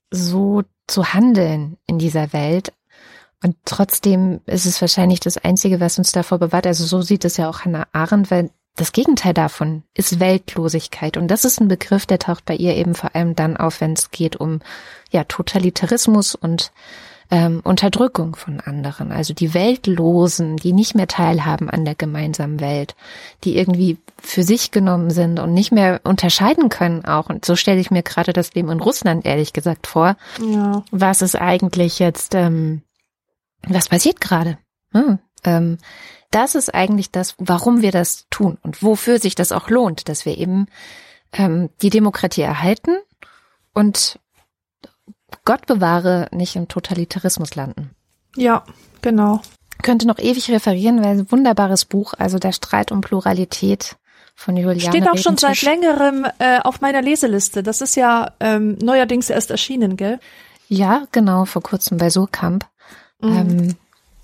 so 0.10 0.64
zu 0.88 1.14
handeln 1.14 1.78
in 1.86 2.00
dieser 2.00 2.34
Welt. 2.34 2.74
Und 3.44 3.56
trotzdem 3.66 4.42
ist 4.46 4.66
es 4.66 4.82
wahrscheinlich 4.82 5.20
das 5.20 5.38
Einzige, 5.38 5.80
was 5.80 5.98
uns 5.98 6.12
davor 6.12 6.38
bewahrt. 6.38 6.68
Also 6.68 6.86
so 6.86 7.02
sieht 7.02 7.26
es 7.26 7.38
ja 7.38 7.50
auch 7.50 7.62
Hannah 7.66 7.88
Arendt, 7.92 8.30
weil 8.32 8.52
das 8.76 8.92
Gegenteil 8.94 9.34
davon 9.34 9.84
ist 9.96 10.20
Weltlosigkeit. 10.20 11.18
Und 11.18 11.28
das 11.28 11.44
ist 11.44 11.60
ein 11.60 11.68
Begriff, 11.68 12.06
der 12.06 12.20
taucht 12.20 12.46
bei 12.46 12.56
ihr 12.56 12.76
eben 12.76 12.96
vor 12.96 13.16
allem 13.16 13.36
dann 13.36 13.58
auf, 13.58 13.82
wenn 13.82 13.94
es 13.94 14.12
geht 14.12 14.36
um 14.38 14.60
ja 15.12 15.24
Totalitarismus 15.26 16.36
und 16.36 16.72
ähm, 17.32 17.62
Unterdrückung 17.64 18.36
von 18.36 18.60
anderen. 18.60 19.12
Also 19.12 19.34
die 19.34 19.54
Weltlosen, 19.54 20.58
die 20.58 20.74
nicht 20.74 20.96
mehr 20.96 21.08
teilhaben 21.08 21.70
an 21.70 21.86
der 21.86 21.96
gemeinsamen 21.96 22.60
Welt, 22.60 22.96
die 23.46 23.58
irgendwie 23.58 23.98
für 24.22 24.44
sich 24.44 24.72
genommen 24.72 25.10
sind 25.10 25.40
und 25.40 25.54
nicht 25.54 25.72
mehr 25.72 26.02
unterscheiden 26.04 26.68
können 26.68 27.06
auch. 27.06 27.30
Und 27.30 27.46
so 27.46 27.56
stelle 27.56 27.80
ich 27.80 27.90
mir 27.90 28.04
gerade 28.04 28.34
das 28.34 28.54
Leben 28.54 28.70
in 28.70 28.82
Russland 28.82 29.26
ehrlich 29.26 29.54
gesagt 29.54 29.88
vor. 29.88 30.18
Ja. 30.42 30.84
Was 30.92 31.22
ist 31.22 31.36
eigentlich 31.36 32.00
jetzt, 32.00 32.36
ähm, 32.36 32.82
was 33.66 33.88
passiert 33.88 34.20
gerade? 34.20 34.58
Hm, 34.92 35.20
ähm, 35.46 35.78
das 36.32 36.56
ist 36.56 36.74
eigentlich 36.74 37.12
das, 37.12 37.36
warum 37.38 37.82
wir 37.82 37.92
das 37.92 38.28
tun 38.30 38.58
und 38.62 38.84
wofür 38.84 39.20
sich 39.20 39.36
das 39.36 39.54
auch 39.54 39.70
lohnt, 39.70 40.10
dass 40.10 40.26
wir 40.26 40.38
eben 40.38 40.68
ähm, 41.32 41.70
die 41.82 41.90
Demokratie 41.90 42.42
erhalten 42.42 42.98
und 43.74 44.20
Gott 45.46 45.66
bewahre 45.66 46.28
nicht 46.32 46.56
im 46.56 46.68
Totalitarismus 46.68 47.56
landen. 47.56 47.92
Ja, 48.36 48.64
genau. 49.02 49.42
Könnte 49.82 50.08
noch 50.08 50.20
ewig 50.20 50.50
referieren, 50.50 51.04
weil 51.04 51.18
ein 51.18 51.32
wunderbares 51.32 51.86
Buch, 51.86 52.14
also 52.18 52.38
der 52.38 52.52
Streit 52.52 52.92
um 52.92 53.02
Pluralität 53.02 53.98
von 54.36 54.56
Juliane 54.58 54.80
Steht 54.80 55.10
auch 55.10 55.18
schon 55.18 55.38
seit 55.38 55.62
längerem 55.62 56.26
äh, 56.40 56.60
auf 56.60 56.82
meiner 56.82 57.02
Leseliste. 57.02 57.64
Das 57.64 57.82
ist 57.82 57.96
ja 57.96 58.34
ähm, 58.40 58.78
neuerdings 58.82 59.30
erst 59.30 59.52
erschienen, 59.52 59.98
gell? 59.98 60.20
Ja, 60.68 61.06
genau, 61.12 61.46
vor 61.46 61.62
kurzem 61.62 61.98
bei 61.98 62.10
Surkamp. 62.10 62.66
Mhm. 63.22 63.36
Ähm, 63.36 63.76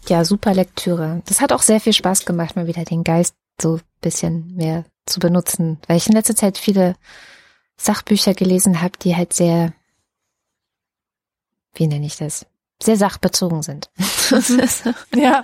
ja, 0.08 0.24
super 0.24 0.54
Lektüre. 0.54 1.22
Das 1.26 1.42
hat 1.42 1.52
auch 1.52 1.62
sehr 1.62 1.80
viel 1.80 1.94
Spaß 1.94 2.26
gemacht, 2.26 2.56
mal 2.56 2.68
wieder 2.68 2.86
den 2.86 3.04
Geist 3.04 3.36
so 3.62 3.76
ein 3.76 3.82
bisschen 4.02 4.56
mehr 4.56 4.86
zu 5.06 5.20
benutzen, 5.20 5.80
weil 5.88 5.98
ich 5.98 6.08
in 6.08 6.14
letzter 6.14 6.36
Zeit 6.36 6.58
viele 6.58 6.96
Sachbücher 7.78 8.34
gelesen 8.34 8.82
habe, 8.82 8.98
die 9.02 9.16
halt 9.16 9.34
sehr, 9.34 9.74
wie 11.80 11.88
nenne 11.88 12.06
ich 12.06 12.18
das, 12.18 12.46
sehr 12.82 12.98
sachbezogen 12.98 13.64
sind. 13.64 13.90
Ja. 15.16 15.44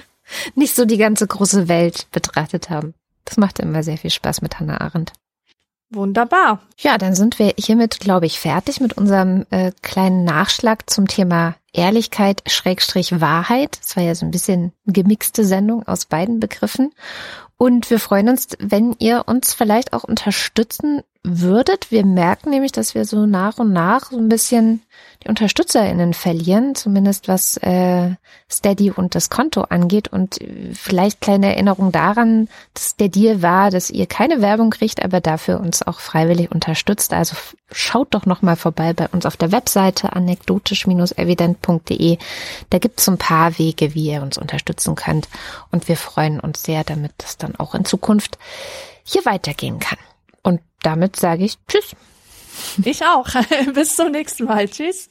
nicht 0.54 0.74
so 0.74 0.84
die 0.84 0.96
ganze 0.96 1.26
große 1.26 1.68
Welt 1.68 2.06
betrachtet 2.10 2.70
haben. 2.70 2.94
Das 3.24 3.36
macht 3.36 3.58
immer 3.58 3.82
sehr 3.82 3.98
viel 3.98 4.10
Spaß 4.10 4.42
mit 4.42 4.58
Hannah 4.58 4.80
Arendt. 4.80 5.12
Wunderbar. 5.90 6.60
Ja, 6.78 6.96
dann 6.96 7.14
sind 7.14 7.38
wir 7.38 7.52
hiermit, 7.58 8.00
glaube 8.00 8.24
ich, 8.24 8.40
fertig 8.40 8.80
mit 8.80 8.94
unserem 8.94 9.44
äh, 9.50 9.72
kleinen 9.82 10.24
Nachschlag 10.24 10.88
zum 10.88 11.06
Thema 11.06 11.54
Ehrlichkeit, 11.74 12.42
Schrägstrich 12.46 13.20
Wahrheit. 13.20 13.78
Das 13.80 13.96
war 13.96 14.02
ja 14.02 14.14
so 14.14 14.24
ein 14.24 14.30
bisschen 14.30 14.72
gemixte 14.86 15.44
Sendung 15.44 15.86
aus 15.86 16.06
beiden 16.06 16.40
Begriffen. 16.40 16.92
Und 17.58 17.90
wir 17.90 18.00
freuen 18.00 18.30
uns, 18.30 18.48
wenn 18.58 18.96
ihr 18.98 19.24
uns 19.26 19.52
vielleicht 19.52 19.92
auch 19.92 20.04
unterstützen 20.04 21.02
würdet. 21.22 21.90
Wir 21.90 22.04
merken 22.04 22.50
nämlich, 22.50 22.72
dass 22.72 22.94
wir 22.94 23.04
so 23.04 23.26
nach 23.26 23.58
und 23.58 23.72
nach 23.72 24.10
so 24.10 24.18
ein 24.18 24.28
bisschen 24.28 24.82
die 25.22 25.28
UnterstützerInnen 25.28 26.14
verlieren, 26.14 26.74
zumindest 26.74 27.28
was 27.28 27.56
äh, 27.58 28.14
Steady 28.50 28.90
und 28.90 29.14
das 29.14 29.30
Konto 29.30 29.62
angeht. 29.62 30.08
Und 30.08 30.40
äh, 30.40 30.74
vielleicht 30.74 31.20
kleine 31.20 31.54
Erinnerung 31.54 31.92
daran, 31.92 32.48
dass 32.74 32.96
der 32.96 33.08
Deal 33.08 33.42
war, 33.42 33.70
dass 33.70 33.90
ihr 33.90 34.06
keine 34.06 34.40
Werbung 34.40 34.70
kriegt, 34.70 35.02
aber 35.02 35.20
dafür 35.20 35.60
uns 35.60 35.82
auch 35.82 36.00
freiwillig 36.00 36.50
unterstützt. 36.50 37.12
Also 37.12 37.36
schaut 37.70 38.14
doch 38.14 38.26
noch 38.26 38.42
mal 38.42 38.56
vorbei 38.56 38.92
bei 38.92 39.08
uns 39.08 39.26
auf 39.26 39.36
der 39.36 39.52
Webseite 39.52 40.12
anekdotisch-evident.de. 40.12 42.18
Da 42.70 42.78
gibt's 42.78 43.08
ein 43.08 43.18
paar 43.18 43.58
Wege, 43.58 43.94
wie 43.94 44.10
ihr 44.10 44.22
uns 44.22 44.38
unterstützen 44.38 44.94
könnt. 44.94 45.28
Und 45.70 45.88
wir 45.88 45.96
freuen 45.96 46.40
uns 46.40 46.62
sehr, 46.62 46.84
damit 46.84 47.12
das 47.18 47.38
dann 47.38 47.56
auch 47.56 47.74
in 47.74 47.84
Zukunft 47.84 48.38
hier 49.04 49.24
weitergehen 49.24 49.78
kann. 49.78 49.98
Und 50.42 50.60
damit 50.82 51.16
sage 51.16 51.44
ich 51.44 51.58
Tschüss. 51.68 51.94
Ich 52.84 53.04
auch. 53.04 53.28
Bis 53.74 53.96
zum 53.96 54.10
nächsten 54.10 54.44
Mal. 54.44 54.68
Tschüss. 54.68 55.10